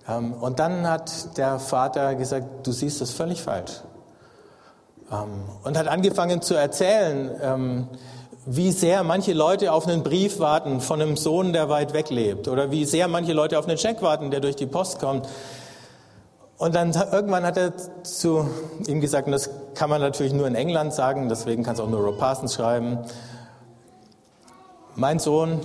Ähm, 0.08 0.34
und 0.34 0.60
dann 0.60 0.88
hat 0.88 1.38
der 1.38 1.60
Vater 1.60 2.15
gesagt, 2.15 2.65
du 2.65 2.71
siehst 2.71 3.02
das 3.02 3.12
völlig 3.12 3.41
falsch. 3.41 3.82
Ähm, 5.12 5.43
und 5.63 5.78
hat 5.78 5.88
angefangen 5.88 6.41
zu 6.41 6.54
erzählen, 6.54 7.88
wie 8.50 8.72
sehr 8.72 9.04
manche 9.04 9.34
Leute 9.34 9.74
auf 9.74 9.88
einen 9.88 10.04
Brief 10.04 10.40
warten 10.40 10.80
von 10.80 11.02
einem 11.02 11.18
Sohn, 11.18 11.52
der 11.52 11.68
weit 11.68 11.94
weg 11.94 12.10
lebt, 12.10 12.48
oder 12.48 12.72
wie 12.72 12.86
sehr 12.86 13.10
manche 13.10 13.34
Leute 13.34 13.60
auf 13.60 13.68
einen 13.68 13.78
Scheck 13.78 14.02
warten, 14.02 14.32
der 14.32 14.40
durch 14.40 14.56
die 14.56 14.66
Post 14.66 15.00
kommt. 15.00 15.28
Und 16.58 16.74
dann 16.74 16.94
irgendwann 17.12 17.44
hat 17.44 17.58
er 17.58 17.74
zu 18.04 18.50
ihm 18.88 19.02
gesagt, 19.02 19.28
und 19.28 19.34
das 19.34 19.50
kann 19.76 19.90
man 19.90 20.00
natürlich 20.00 20.32
nur 20.32 20.48
in 20.48 20.56
England 20.56 20.94
sagen, 20.94 21.28
deswegen 21.28 21.64
kann 21.64 21.74
es 21.74 21.82
auch 21.82 21.90
nur 21.90 22.00
Rob 22.00 22.18
Parsons 22.18 22.54
schreiben, 22.56 23.00
mein 24.96 25.20
Sohn, 25.20 25.60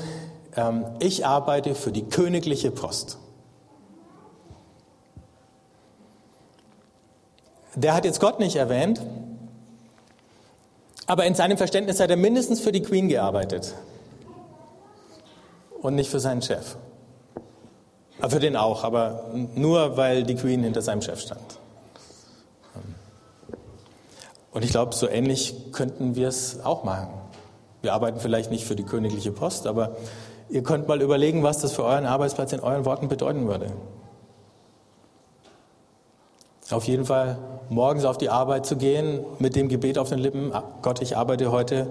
ähm, 0.56 0.84
ich 0.98 1.24
arbeite 1.24 1.76
für 1.76 1.92
die 1.92 2.02
königliche 2.02 2.72
Post. 2.72 3.16
Der 7.76 7.94
hat 7.94 8.04
jetzt 8.04 8.20
Gott 8.20 8.40
nicht 8.40 8.56
erwähnt, 8.56 9.00
aber 11.06 11.26
in 11.26 11.34
seinem 11.34 11.56
Verständnis 11.56 12.00
hat 12.00 12.10
er 12.10 12.16
mindestens 12.16 12.60
für 12.60 12.72
die 12.72 12.82
Queen 12.82 13.08
gearbeitet 13.08 13.74
und 15.80 15.94
nicht 15.94 16.10
für 16.10 16.20
seinen 16.20 16.42
Chef. 16.42 16.76
Für 18.20 18.38
den 18.38 18.56
auch, 18.56 18.84
aber 18.84 19.30
nur 19.54 19.96
weil 19.96 20.22
die 20.22 20.36
Queen 20.36 20.62
hinter 20.62 20.80
seinem 20.80 21.02
Chef 21.02 21.20
stand. 21.20 21.58
Und 24.52 24.64
ich 24.64 24.70
glaube, 24.70 24.94
so 24.94 25.08
ähnlich 25.08 25.72
könnten 25.72 26.14
wir 26.14 26.28
es 26.28 26.60
auch 26.62 26.84
machen. 26.84 27.08
Wir 27.80 27.94
arbeiten 27.94 28.20
vielleicht 28.20 28.50
nicht 28.50 28.64
für 28.64 28.76
die 28.76 28.84
königliche 28.84 29.32
Post, 29.32 29.66
aber 29.66 29.96
ihr 30.50 30.62
könnt 30.62 30.86
mal 30.86 31.02
überlegen, 31.02 31.42
was 31.42 31.58
das 31.58 31.72
für 31.72 31.84
euren 31.84 32.06
Arbeitsplatz 32.06 32.52
in 32.52 32.60
euren 32.60 32.84
Worten 32.84 33.08
bedeuten 33.08 33.48
würde. 33.48 33.72
Auf 36.70 36.84
jeden 36.84 37.04
Fall 37.04 37.38
morgens 37.68 38.04
auf 38.04 38.18
die 38.18 38.28
Arbeit 38.28 38.66
zu 38.66 38.76
gehen 38.76 39.24
mit 39.38 39.56
dem 39.56 39.68
Gebet 39.68 39.98
auf 39.98 40.08
den 40.08 40.18
Lippen, 40.18 40.52
ah, 40.52 40.64
Gott, 40.82 41.02
ich 41.02 41.16
arbeite 41.16 41.50
heute 41.50 41.88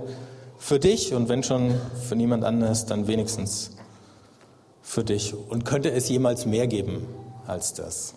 für 0.58 0.80
dich 0.80 1.14
und 1.14 1.28
wenn 1.28 1.44
schon 1.44 1.74
für 2.08 2.16
niemand 2.16 2.44
anders, 2.44 2.86
dann 2.86 3.08
wenigstens 3.08 3.72
für 4.82 5.04
dich. 5.04 5.34
Und 5.50 5.66
könnte 5.66 5.92
es 5.92 6.08
jemals 6.10 6.46
mehr 6.46 6.68
geben 6.68 7.08
als 7.48 7.74
das? 7.74 8.14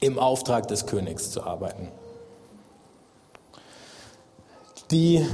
Im 0.00 0.18
Auftrag 0.18 0.68
des 0.68 0.86
Königs 0.86 1.30
zu 1.30 1.42
arbeiten. 1.44 1.88
Die 4.90 5.24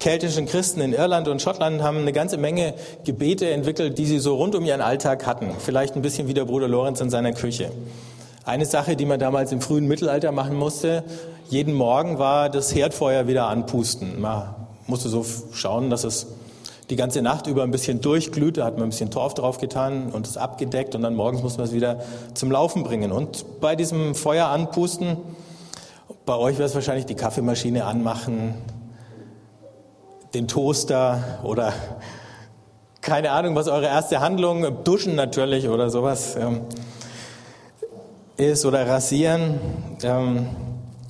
keltischen 0.00 0.46
Christen 0.46 0.80
in 0.80 0.92
Irland 0.92 1.28
und 1.28 1.40
Schottland 1.40 1.82
haben 1.82 1.98
eine 1.98 2.12
ganze 2.12 2.36
Menge 2.36 2.74
Gebete 3.04 3.48
entwickelt, 3.50 3.96
die 3.98 4.06
sie 4.06 4.18
so 4.18 4.34
rund 4.34 4.54
um 4.54 4.64
ihren 4.64 4.80
Alltag 4.80 5.26
hatten. 5.26 5.54
Vielleicht 5.58 5.94
ein 5.94 6.02
bisschen 6.02 6.26
wie 6.26 6.34
der 6.34 6.44
Bruder 6.44 6.68
Lorenz 6.68 7.00
in 7.00 7.10
seiner 7.10 7.32
Küche. 7.32 7.70
Eine 8.44 8.64
Sache, 8.64 8.96
die 8.96 9.04
man 9.04 9.20
damals 9.20 9.52
im 9.52 9.60
frühen 9.60 9.86
Mittelalter 9.86 10.32
machen 10.32 10.56
musste, 10.56 11.04
jeden 11.50 11.74
Morgen 11.74 12.18
war 12.18 12.48
das 12.48 12.74
Herdfeuer 12.74 13.26
wieder 13.26 13.48
anpusten. 13.48 14.18
Man 14.20 14.54
musste 14.86 15.10
so 15.10 15.26
schauen, 15.52 15.90
dass 15.90 16.04
es 16.04 16.26
die 16.88 16.96
ganze 16.96 17.20
Nacht 17.22 17.46
über 17.46 17.62
ein 17.62 17.70
bisschen 17.70 18.00
durchglüht, 18.00 18.56
da 18.56 18.64
hat 18.64 18.74
man 18.74 18.84
ein 18.84 18.90
bisschen 18.90 19.10
Torf 19.10 19.34
drauf 19.34 19.58
getan 19.58 20.10
und 20.10 20.26
es 20.26 20.36
abgedeckt 20.36 20.94
und 20.94 21.02
dann 21.02 21.14
morgens 21.14 21.42
musste 21.42 21.58
man 21.58 21.68
es 21.68 21.74
wieder 21.74 22.00
zum 22.34 22.50
Laufen 22.50 22.82
bringen. 22.82 23.12
Und 23.12 23.60
bei 23.60 23.76
diesem 23.76 24.14
Feuer 24.14 24.46
anpusten, 24.46 25.18
bei 26.24 26.34
euch 26.34 26.56
wäre 26.56 26.66
es 26.66 26.74
wahrscheinlich 26.74 27.06
die 27.06 27.14
Kaffeemaschine 27.14 27.84
anmachen, 27.84 28.54
den 30.34 30.48
Toaster 30.48 31.40
oder 31.44 31.72
keine 33.02 33.32
Ahnung, 33.32 33.54
was 33.54 33.68
eure 33.68 33.86
erste 33.86 34.20
Handlung, 34.20 34.84
duschen 34.84 35.14
natürlich 35.14 35.68
oder 35.68 35.90
sowas 35.90 36.36
ist 38.40 38.64
oder 38.64 38.86
rasieren. 38.86 39.60
Ähm, 40.02 40.46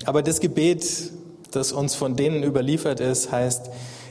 aber 0.05 0.21
das 0.21 0.39
Gebet, 0.39 1.11
das 1.51 1.71
uns 1.71 1.95
von 1.95 2.15
denen 2.15 2.43
überliefert 2.43 2.99
ist, 2.99 3.31
heißt, 3.31 3.69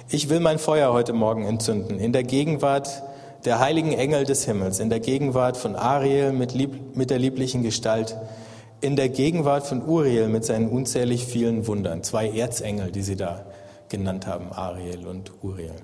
ich 0.08 0.28
will 0.28 0.40
mein 0.40 0.58
Feuer 0.58 0.92
heute 0.92 1.12
Morgen 1.12 1.44
entzünden, 1.44 1.98
in 1.98 2.12
der 2.12 2.24
Gegenwart 2.24 3.02
der 3.44 3.58
heiligen 3.58 3.92
Engel 3.92 4.24
des 4.24 4.44
Himmels, 4.44 4.80
in 4.80 4.90
der 4.90 5.00
Gegenwart 5.00 5.56
von 5.56 5.76
Ariel 5.76 6.32
mit, 6.32 6.52
lieb, 6.52 6.96
mit 6.96 7.10
der 7.10 7.18
lieblichen 7.18 7.62
Gestalt, 7.62 8.16
in 8.80 8.96
der 8.96 9.08
Gegenwart 9.08 9.66
von 9.66 9.82
Uriel 9.82 10.28
mit 10.28 10.44
seinen 10.44 10.68
unzählig 10.68 11.24
vielen 11.26 11.66
Wundern. 11.66 12.02
Zwei 12.02 12.28
Erzengel, 12.30 12.90
die 12.90 13.02
sie 13.02 13.16
da 13.16 13.44
genannt 13.88 14.26
haben, 14.26 14.52
Ariel 14.52 15.06
und 15.06 15.32
Uriel. 15.42 15.74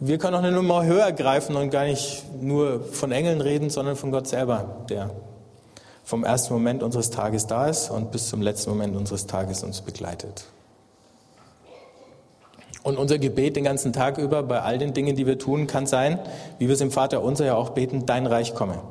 Wir 0.00 0.18
können 0.18 0.34
auch 0.34 0.42
eine 0.42 0.52
Nummer 0.52 0.84
höher 0.84 1.12
greifen 1.12 1.56
und 1.56 1.70
gar 1.70 1.84
nicht 1.84 2.24
nur 2.40 2.84
von 2.84 3.12
Engeln 3.12 3.40
reden, 3.40 3.70
sondern 3.70 3.96
von 3.96 4.10
Gott 4.10 4.26
selber, 4.26 4.84
der 4.88 5.10
vom 6.04 6.22
ersten 6.22 6.52
Moment 6.52 6.82
unseres 6.82 7.10
Tages 7.10 7.46
da 7.46 7.66
ist 7.66 7.90
und 7.90 8.12
bis 8.12 8.28
zum 8.28 8.42
letzten 8.42 8.70
Moment 8.70 8.94
unseres 8.94 9.26
Tages 9.26 9.64
uns 9.64 9.80
begleitet. 9.80 10.44
Und 12.82 12.98
unser 12.98 13.18
Gebet 13.18 13.56
den 13.56 13.64
ganzen 13.64 13.94
Tag 13.94 14.18
über 14.18 14.42
bei 14.42 14.60
all 14.60 14.76
den 14.76 14.92
Dingen, 14.92 15.16
die 15.16 15.26
wir 15.26 15.38
tun, 15.38 15.66
kann 15.66 15.86
sein, 15.86 16.18
wie 16.58 16.68
wir 16.68 16.74
es 16.74 16.82
im 16.82 16.90
Vater 16.90 17.22
unser 17.22 17.46
ja 17.46 17.54
auch 17.56 17.70
beten, 17.70 18.04
dein 18.04 18.26
Reich 18.26 18.54
komme. 18.54 18.82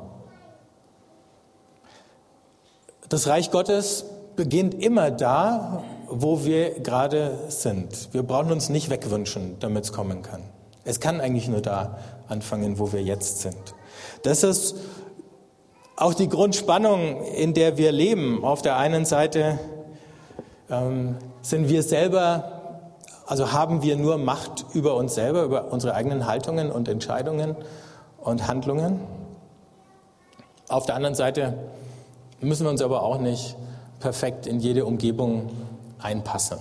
Das 3.08 3.28
Reich 3.28 3.52
Gottes 3.52 4.04
beginnt 4.34 4.74
immer 4.74 5.12
da, 5.12 5.84
wo 6.08 6.44
wir 6.44 6.80
gerade 6.80 7.38
sind. 7.48 8.08
Wir 8.12 8.24
brauchen 8.24 8.50
uns 8.50 8.68
nicht 8.68 8.90
wegwünschen, 8.90 9.56
damit 9.60 9.84
es 9.84 9.92
kommen 9.92 10.22
kann. 10.22 10.42
Es 10.84 10.98
kann 10.98 11.20
eigentlich 11.20 11.46
nur 11.46 11.60
da 11.60 11.98
anfangen, 12.28 12.80
wo 12.80 12.92
wir 12.92 13.02
jetzt 13.02 13.40
sind. 13.40 13.74
Das 14.24 14.42
ist 14.42 14.74
auch 15.96 16.14
die 16.14 16.28
Grundspannung, 16.28 17.22
in 17.24 17.54
der 17.54 17.76
wir 17.76 17.92
leben. 17.92 18.44
Auf 18.44 18.62
der 18.62 18.76
einen 18.76 19.04
Seite 19.04 19.58
ähm, 20.70 21.16
sind 21.42 21.68
wir 21.68 21.82
selber, 21.82 22.80
also 23.26 23.52
haben 23.52 23.82
wir 23.82 23.96
nur 23.96 24.18
Macht 24.18 24.66
über 24.74 24.96
uns 24.96 25.14
selber, 25.14 25.42
über 25.42 25.72
unsere 25.72 25.94
eigenen 25.94 26.26
Haltungen 26.26 26.70
und 26.70 26.88
Entscheidungen 26.88 27.56
und 28.18 28.48
Handlungen. 28.48 29.00
Auf 30.68 30.86
der 30.86 30.96
anderen 30.96 31.14
Seite 31.14 31.54
müssen 32.40 32.64
wir 32.64 32.70
uns 32.70 32.82
aber 32.82 33.02
auch 33.02 33.18
nicht 33.18 33.56
perfekt 34.00 34.46
in 34.46 34.60
jede 34.60 34.84
Umgebung 34.84 35.50
einpassen. 35.98 36.58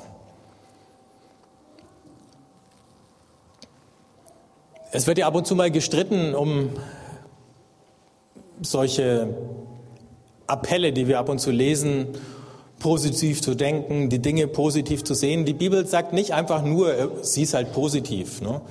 Es 4.92 5.08
wird 5.08 5.18
ja 5.18 5.26
ab 5.26 5.34
und 5.34 5.48
zu 5.48 5.56
mal 5.56 5.72
gestritten 5.72 6.36
um 6.36 6.70
solche 8.62 9.36
Appelle, 10.48 10.94
die 10.94 11.08
wir 11.08 11.20
ab 11.20 11.30
und 11.30 11.40
zu 11.40 11.52
lesen, 11.52 12.08
positiv 12.80 13.42
zu 13.42 13.56
denken, 13.56 14.10
die 14.10 14.20
Dinge 14.20 14.48
positiv 14.48 15.04
zu 15.04 15.14
sehen. 15.14 15.46
Die 15.46 15.54
Bibel 15.54 15.86
sagt 15.88 16.12
nicht 16.12 16.34
einfach 16.34 16.64
nur, 16.64 16.94
äh, 16.94 17.08
sieh 17.22 17.44
es 17.44 17.54
halt 17.54 17.72
positiv. 17.72 18.42
Ne? 18.42 18.62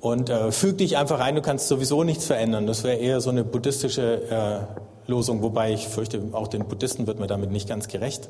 Und 0.00 0.30
äh, 0.30 0.50
füg 0.50 0.78
dich 0.78 0.96
einfach 0.96 1.20
ein, 1.20 1.36
du 1.36 1.42
kannst 1.42 1.68
sowieso 1.68 2.02
nichts 2.02 2.24
verändern. 2.24 2.66
Das 2.66 2.82
wäre 2.82 2.96
eher 2.96 3.20
so 3.20 3.30
eine 3.30 3.44
buddhistische 3.44 4.66
äh, 5.06 5.10
Losung, 5.10 5.42
wobei 5.42 5.72
ich 5.72 5.88
fürchte, 5.88 6.22
auch 6.32 6.48
den 6.48 6.66
Buddhisten 6.66 7.06
wird 7.06 7.18
man 7.18 7.28
damit 7.28 7.50
nicht 7.50 7.68
ganz 7.68 7.88
gerecht. 7.88 8.28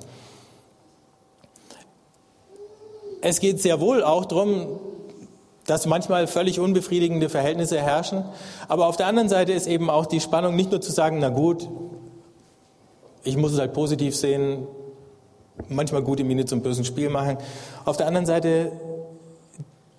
Es 3.23 3.41
geht 3.41 3.61
sehr 3.61 3.81
wohl 3.81 4.03
auch 4.03 4.25
darum, 4.25 4.81
dass 5.71 5.87
manchmal 5.87 6.27
völlig 6.27 6.59
unbefriedigende 6.59 7.29
Verhältnisse 7.29 7.81
herrschen. 7.81 8.25
Aber 8.67 8.89
auf 8.89 8.97
der 8.97 9.07
anderen 9.07 9.29
Seite 9.29 9.53
ist 9.53 9.69
eben 9.69 9.89
auch 9.89 10.07
die 10.07 10.19
Spannung, 10.19 10.57
nicht 10.57 10.73
nur 10.73 10.81
zu 10.81 10.91
sagen, 10.91 11.19
na 11.21 11.29
gut, 11.29 11.69
ich 13.23 13.37
muss 13.37 13.53
es 13.53 13.61
halt 13.61 13.73
positiv 13.73 14.17
sehen, 14.17 14.67
manchmal 15.69 16.03
gute 16.03 16.25
Miene 16.25 16.45
zum 16.45 16.63
bösen 16.63 16.85
Spiel 16.85 17.09
machen. 17.09 17.39
Auf 17.85 17.97
der 17.97 18.09
anderen 18.09 18.27
Seite 18.27 18.73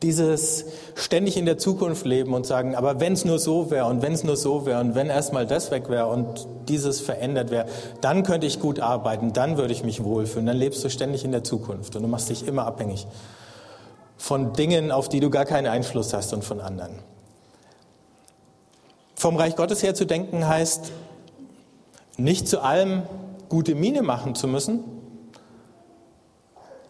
dieses 0.01 0.65
ständig 0.95 1.37
in 1.37 1.45
der 1.45 1.57
Zukunft 1.57 2.05
leben 2.05 2.33
und 2.33 2.45
sagen, 2.45 2.75
aber 2.75 2.99
wenn 2.99 3.13
es 3.13 3.23
nur 3.23 3.39
so 3.39 3.71
wäre 3.71 3.85
und 3.85 4.01
wenn 4.01 4.11
es 4.11 4.25
nur 4.25 4.35
so 4.35 4.65
wäre 4.65 4.81
und 4.81 4.93
wenn 4.93 5.07
erstmal 5.07 5.47
das 5.47 5.71
weg 5.71 5.87
wäre 5.87 6.07
und 6.07 6.47
dieses 6.67 6.99
verändert 6.99 7.49
wäre, 7.49 7.67
dann 8.01 8.23
könnte 8.23 8.45
ich 8.45 8.59
gut 8.59 8.81
arbeiten, 8.81 9.31
dann 9.31 9.57
würde 9.57 9.71
ich 9.71 9.85
mich 9.85 10.03
wohlfühlen. 10.03 10.47
Dann 10.47 10.57
lebst 10.57 10.83
du 10.83 10.89
ständig 10.89 11.23
in 11.23 11.31
der 11.31 11.45
Zukunft 11.45 11.95
und 11.95 12.01
du 12.01 12.09
machst 12.09 12.29
dich 12.29 12.45
immer 12.45 12.65
abhängig 12.65 13.07
von 14.21 14.53
Dingen, 14.53 14.91
auf 14.91 15.09
die 15.09 15.19
du 15.19 15.31
gar 15.31 15.45
keinen 15.45 15.65
Einfluss 15.65 16.13
hast 16.13 16.31
und 16.31 16.45
von 16.45 16.61
anderen. 16.61 16.99
Vom 19.15 19.35
Reich 19.35 19.55
Gottes 19.55 19.81
her 19.81 19.95
zu 19.95 20.05
denken 20.05 20.47
heißt, 20.47 20.91
nicht 22.17 22.47
zu 22.47 22.61
allem 22.61 23.01
gute 23.49 23.73
Miene 23.73 24.03
machen 24.03 24.35
zu 24.35 24.47
müssen, 24.47 24.83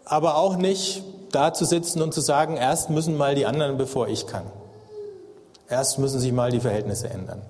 aber 0.03 0.35
auch 0.35 0.57
nicht 0.57 1.05
da 1.31 1.53
zu 1.53 1.63
sitzen 1.63 2.01
und 2.01 2.13
zu 2.13 2.19
sagen, 2.19 2.57
erst 2.57 2.89
müssen 2.89 3.15
mal 3.15 3.33
die 3.33 3.45
anderen, 3.45 3.77
bevor 3.77 4.09
ich 4.09 4.27
kann. 4.27 4.43
Erst 5.69 5.99
müssen 5.99 6.19
sich 6.19 6.33
mal 6.33 6.51
die 6.51 6.59
Verhältnisse 6.59 7.09
ändern. 7.09 7.41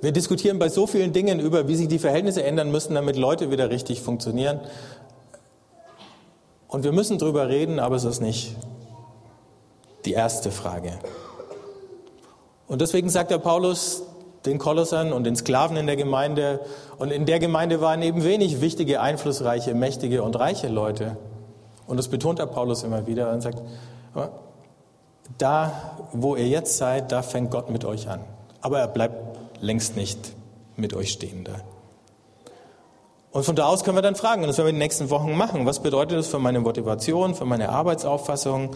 Wir 0.00 0.12
diskutieren 0.12 0.60
bei 0.60 0.68
so 0.68 0.86
vielen 0.86 1.12
Dingen 1.12 1.40
über, 1.40 1.66
wie 1.66 1.74
sich 1.74 1.88
die 1.88 1.98
Verhältnisse 1.98 2.44
ändern 2.44 2.70
müssen, 2.70 2.94
damit 2.94 3.16
Leute 3.16 3.50
wieder 3.50 3.68
richtig 3.68 4.00
funktionieren. 4.00 4.60
Und 6.68 6.84
wir 6.84 6.92
müssen 6.92 7.18
drüber 7.18 7.48
reden, 7.48 7.80
aber 7.80 7.96
es 7.96 8.04
ist 8.04 8.20
nicht 8.20 8.54
die 10.04 10.12
erste 10.12 10.50
Frage. 10.50 10.92
Und 12.66 12.80
deswegen 12.80 13.08
sagt 13.08 13.30
der 13.30 13.38
Paulus 13.38 14.02
den 14.46 14.58
Kolossern 14.58 15.12
und 15.12 15.24
den 15.24 15.36
Sklaven 15.36 15.76
in 15.76 15.86
der 15.86 15.96
Gemeinde, 15.96 16.60
und 16.98 17.12
in 17.12 17.26
der 17.26 17.38
Gemeinde 17.38 17.80
waren 17.80 18.02
eben 18.02 18.24
wenig 18.24 18.60
wichtige, 18.60 19.00
einflussreiche, 19.00 19.74
mächtige 19.74 20.22
und 20.22 20.38
reiche 20.38 20.68
Leute. 20.68 21.16
Und 21.86 21.96
das 21.96 22.08
betont 22.08 22.38
der 22.38 22.46
Paulus 22.46 22.82
immer 22.82 23.06
wieder 23.06 23.32
und 23.32 23.40
sagt, 23.40 23.62
da, 25.38 25.96
wo 26.12 26.36
ihr 26.36 26.48
jetzt 26.48 26.76
seid, 26.76 27.12
da 27.12 27.22
fängt 27.22 27.50
Gott 27.50 27.70
mit 27.70 27.84
euch 27.84 28.08
an. 28.08 28.20
Aber 28.60 28.80
er 28.80 28.88
bleibt 28.88 29.38
längst 29.60 29.96
nicht 29.96 30.32
mit 30.76 30.94
euch 30.94 31.12
stehen 31.12 31.44
da. 31.44 31.52
Und 33.32 33.44
von 33.44 33.56
da 33.56 33.64
aus 33.64 33.82
können 33.82 33.96
wir 33.96 34.02
dann 34.02 34.14
fragen, 34.14 34.42
und 34.42 34.48
das 34.48 34.58
werden 34.58 34.66
wir 34.66 34.70
in 34.70 34.76
den 34.76 34.80
nächsten 34.80 35.08
Wochen 35.08 35.34
machen. 35.34 35.64
Was 35.64 35.80
bedeutet 35.80 36.18
das 36.18 36.26
für 36.26 36.38
meine 36.38 36.60
Motivation, 36.60 37.34
für 37.34 37.46
meine 37.46 37.70
Arbeitsauffassung? 37.70 38.70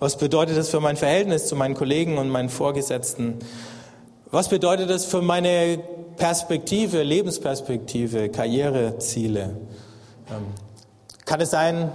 Was 0.00 0.18
bedeutet 0.18 0.58
das 0.58 0.68
für 0.68 0.80
mein 0.80 0.98
Verhältnis 0.98 1.46
zu 1.46 1.56
meinen 1.56 1.74
Kollegen 1.74 2.18
und 2.18 2.28
meinen 2.28 2.50
Vorgesetzten? 2.50 3.38
Was 4.30 4.48
bedeutet 4.48 4.90
das 4.90 5.06
für 5.06 5.22
meine 5.22 5.78
Perspektive, 6.18 7.02
Lebensperspektive, 7.02 8.28
Karriereziele? 8.28 9.56
Ähm, 10.30 10.46
kann 11.24 11.40
es 11.40 11.50
sein, 11.50 11.90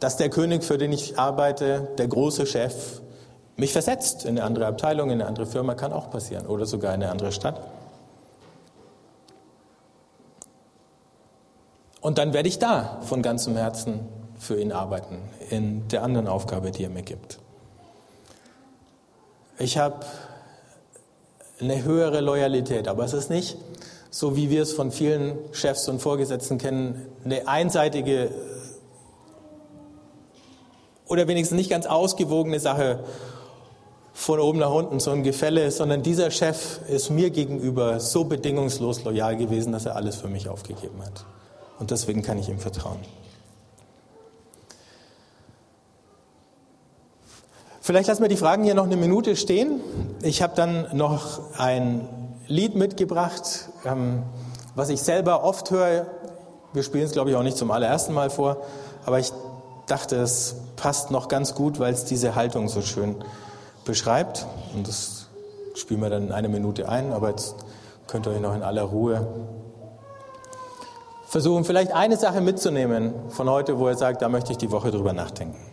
dass 0.00 0.16
der 0.16 0.30
König, 0.30 0.64
für 0.64 0.78
den 0.78 0.92
ich 0.92 1.16
arbeite, 1.16 1.88
der 1.96 2.08
große 2.08 2.44
Chef, 2.44 3.00
mich 3.56 3.72
versetzt 3.72 4.24
in 4.24 4.30
eine 4.30 4.44
andere 4.44 4.66
Abteilung, 4.66 5.10
in 5.10 5.20
eine 5.20 5.28
andere 5.28 5.46
Firma, 5.46 5.76
kann 5.76 5.92
auch 5.92 6.10
passieren 6.10 6.46
oder 6.46 6.66
sogar 6.66 6.92
in 6.92 7.02
eine 7.02 7.12
andere 7.12 7.30
Stadt? 7.30 7.60
Und 12.02 12.18
dann 12.18 12.32
werde 12.34 12.48
ich 12.48 12.58
da 12.58 13.00
von 13.02 13.22
ganzem 13.22 13.56
Herzen 13.56 14.00
für 14.38 14.60
ihn 14.60 14.72
arbeiten, 14.72 15.18
in 15.50 15.86
der 15.88 16.02
anderen 16.02 16.26
Aufgabe, 16.26 16.72
die 16.72 16.82
er 16.82 16.90
mir 16.90 17.02
gibt. 17.02 17.38
Ich 19.56 19.78
habe 19.78 20.04
eine 21.60 21.84
höhere 21.84 22.20
Loyalität, 22.20 22.88
aber 22.88 23.04
es 23.04 23.12
ist 23.12 23.30
nicht 23.30 23.56
so, 24.10 24.36
wie 24.36 24.50
wir 24.50 24.62
es 24.62 24.72
von 24.72 24.90
vielen 24.90 25.38
Chefs 25.52 25.88
und 25.88 26.02
Vorgesetzten 26.02 26.58
kennen, 26.58 27.06
eine 27.24 27.46
einseitige 27.46 28.30
oder 31.06 31.28
wenigstens 31.28 31.56
nicht 31.56 31.70
ganz 31.70 31.86
ausgewogene 31.86 32.58
Sache 32.58 33.04
von 34.12 34.40
oben 34.40 34.58
nach 34.58 34.72
unten, 34.72 34.98
so 34.98 35.12
ein 35.12 35.22
Gefälle, 35.22 35.70
sondern 35.70 36.02
dieser 36.02 36.32
Chef 36.32 36.80
ist 36.88 37.10
mir 37.10 37.30
gegenüber 37.30 38.00
so 38.00 38.24
bedingungslos 38.24 39.04
loyal 39.04 39.36
gewesen, 39.36 39.72
dass 39.72 39.86
er 39.86 39.94
alles 39.94 40.16
für 40.16 40.28
mich 40.28 40.48
aufgegeben 40.48 41.00
hat. 41.04 41.24
Und 41.82 41.90
deswegen 41.90 42.22
kann 42.22 42.38
ich 42.38 42.48
ihm 42.48 42.60
vertrauen. 42.60 43.00
Vielleicht 47.80 48.06
lassen 48.06 48.22
wir 48.22 48.28
die 48.28 48.36
Fragen 48.36 48.62
hier 48.62 48.74
noch 48.74 48.84
eine 48.84 48.96
Minute 48.96 49.34
stehen. 49.34 49.80
Ich 50.22 50.42
habe 50.42 50.54
dann 50.54 50.96
noch 50.96 51.40
ein 51.58 52.06
Lied 52.46 52.76
mitgebracht, 52.76 53.68
ähm, 53.84 54.22
was 54.76 54.90
ich 54.90 55.02
selber 55.02 55.42
oft 55.42 55.72
höre. 55.72 56.06
Wir 56.72 56.84
spielen 56.84 57.02
es, 57.02 57.10
glaube 57.10 57.30
ich, 57.30 57.36
auch 57.36 57.42
nicht 57.42 57.56
zum 57.56 57.72
allerersten 57.72 58.14
Mal 58.14 58.30
vor, 58.30 58.58
aber 59.04 59.18
ich 59.18 59.32
dachte, 59.88 60.14
es 60.18 60.54
passt 60.76 61.10
noch 61.10 61.26
ganz 61.26 61.56
gut, 61.56 61.80
weil 61.80 61.92
es 61.92 62.04
diese 62.04 62.36
Haltung 62.36 62.68
so 62.68 62.80
schön 62.80 63.16
beschreibt. 63.84 64.46
Und 64.72 64.86
das 64.86 65.26
spielen 65.74 66.00
wir 66.00 66.10
dann 66.10 66.28
in 66.28 66.32
eine 66.32 66.48
Minute 66.48 66.88
ein, 66.88 67.12
aber 67.12 67.30
jetzt 67.30 67.56
könnt 68.06 68.28
ihr 68.28 68.34
euch 68.34 68.40
noch 68.40 68.54
in 68.54 68.62
aller 68.62 68.82
Ruhe 68.82 69.26
versuchen, 71.32 71.64
vielleicht 71.64 71.92
eine 71.92 72.18
Sache 72.18 72.42
mitzunehmen 72.42 73.14
von 73.30 73.48
heute, 73.48 73.78
wo 73.78 73.88
er 73.88 73.96
sagt, 73.96 74.20
da 74.20 74.28
möchte 74.28 74.52
ich 74.52 74.58
die 74.58 74.70
Woche 74.70 74.90
drüber 74.90 75.14
nachdenken. 75.14 75.71